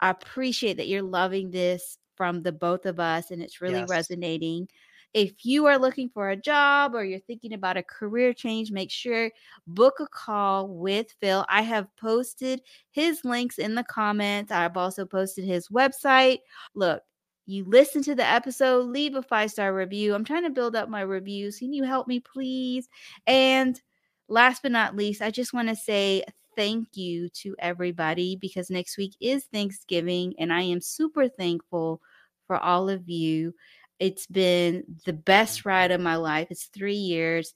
appreciate 0.00 0.78
that 0.78 0.88
you're 0.88 1.02
loving 1.02 1.50
this 1.50 1.98
from 2.16 2.42
the 2.42 2.52
both 2.52 2.86
of 2.86 2.98
us 2.98 3.30
and 3.30 3.42
it's 3.42 3.60
really 3.60 3.80
yes. 3.80 3.90
resonating. 3.90 4.66
If 5.12 5.44
you 5.44 5.66
are 5.66 5.76
looking 5.76 6.08
for 6.08 6.30
a 6.30 6.36
job 6.36 6.94
or 6.94 7.04
you're 7.04 7.20
thinking 7.20 7.52
about 7.52 7.76
a 7.76 7.82
career 7.82 8.32
change, 8.32 8.72
make 8.72 8.90
sure 8.90 9.30
book 9.66 10.00
a 10.00 10.06
call 10.06 10.68
with 10.68 11.14
Phil. 11.20 11.44
I 11.50 11.60
have 11.60 11.94
posted 11.96 12.62
his 12.92 13.26
links 13.26 13.58
in 13.58 13.74
the 13.74 13.84
comments. 13.84 14.50
I've 14.50 14.78
also 14.78 15.04
posted 15.04 15.44
his 15.44 15.68
website. 15.68 16.38
Look, 16.74 17.02
you 17.52 17.64
listen 17.64 18.02
to 18.04 18.14
the 18.14 18.26
episode, 18.26 18.86
leave 18.86 19.14
a 19.14 19.22
five 19.22 19.50
star 19.50 19.74
review. 19.74 20.14
I'm 20.14 20.24
trying 20.24 20.44
to 20.44 20.50
build 20.50 20.74
up 20.74 20.88
my 20.88 21.02
reviews. 21.02 21.58
Can 21.58 21.72
you 21.72 21.84
help 21.84 22.08
me, 22.08 22.20
please? 22.20 22.88
And 23.26 23.80
last 24.28 24.62
but 24.62 24.72
not 24.72 24.96
least, 24.96 25.22
I 25.22 25.30
just 25.30 25.52
want 25.52 25.68
to 25.68 25.76
say 25.76 26.24
thank 26.56 26.96
you 26.96 27.28
to 27.28 27.54
everybody 27.58 28.36
because 28.36 28.70
next 28.70 28.96
week 28.96 29.14
is 29.20 29.44
Thanksgiving, 29.44 30.34
and 30.38 30.52
I 30.52 30.62
am 30.62 30.80
super 30.80 31.28
thankful 31.28 32.00
for 32.46 32.56
all 32.56 32.88
of 32.88 33.08
you. 33.08 33.54
It's 33.98 34.26
been 34.26 34.84
the 35.06 35.12
best 35.12 35.64
ride 35.64 35.92
of 35.92 36.00
my 36.00 36.16
life. 36.16 36.48
It's 36.50 36.66
three 36.66 36.94
years, 36.94 37.54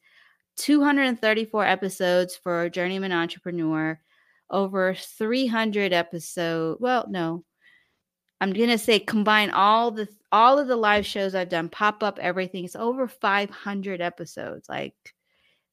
234 0.56 1.64
episodes 1.64 2.36
for 2.36 2.68
Journeyman 2.68 3.12
Entrepreneur, 3.12 3.98
over 4.50 4.94
300 4.94 5.92
episodes. 5.92 6.80
Well, 6.80 7.06
no, 7.08 7.44
I'm 8.40 8.52
gonna 8.52 8.78
say 8.78 8.98
combine 9.00 9.50
all 9.50 9.90
the 9.90 10.08
all 10.32 10.58
of 10.58 10.68
the 10.68 10.76
live 10.76 11.06
shows 11.06 11.34
I've 11.34 11.48
done, 11.48 11.68
pop 11.68 12.02
up 12.02 12.18
everything. 12.20 12.64
It's 12.64 12.76
over 12.76 13.08
500 13.08 14.00
episodes. 14.00 14.68
Like 14.68 14.94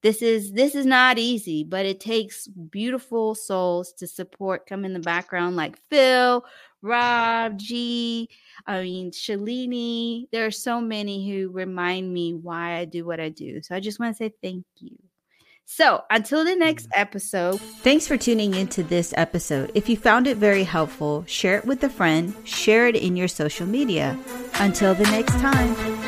this 0.03 0.21
is 0.21 0.51
this 0.53 0.75
is 0.75 0.85
not 0.85 1.17
easy, 1.17 1.63
but 1.63 1.85
it 1.85 1.99
takes 1.99 2.47
beautiful 2.47 3.35
souls 3.35 3.93
to 3.93 4.07
support. 4.07 4.67
Come 4.67 4.85
in 4.85 4.93
the 4.93 4.99
background 4.99 5.55
like 5.55 5.77
Phil, 5.89 6.45
Rob, 6.81 7.57
G, 7.57 8.29
I 8.67 8.83
mean 8.83 9.11
Shalini. 9.11 10.27
There 10.31 10.45
are 10.45 10.51
so 10.51 10.81
many 10.81 11.29
who 11.29 11.49
remind 11.49 12.13
me 12.13 12.33
why 12.33 12.75
I 12.77 12.85
do 12.85 13.05
what 13.05 13.19
I 13.19 13.29
do. 13.29 13.61
So 13.61 13.75
I 13.75 13.79
just 13.79 13.99
want 13.99 14.15
to 14.15 14.17
say 14.17 14.33
thank 14.41 14.65
you. 14.79 14.97
So 15.65 16.03
until 16.09 16.45
the 16.45 16.55
next 16.55 16.87
episode, 16.93 17.59
thanks 17.59 18.07
for 18.07 18.17
tuning 18.17 18.53
into 18.53 18.83
this 18.83 19.13
episode. 19.17 19.71
If 19.73 19.89
you 19.89 19.97
found 19.97 20.27
it 20.27 20.37
very 20.37 20.63
helpful, 20.63 21.23
share 21.27 21.57
it 21.57 21.65
with 21.65 21.83
a 21.83 21.89
friend, 21.89 22.35
share 22.43 22.87
it 22.87 22.95
in 22.95 23.15
your 23.15 23.27
social 23.27 23.65
media. 23.65 24.17
Until 24.59 24.93
the 24.93 25.05
next 25.05 25.33
time. 25.39 26.02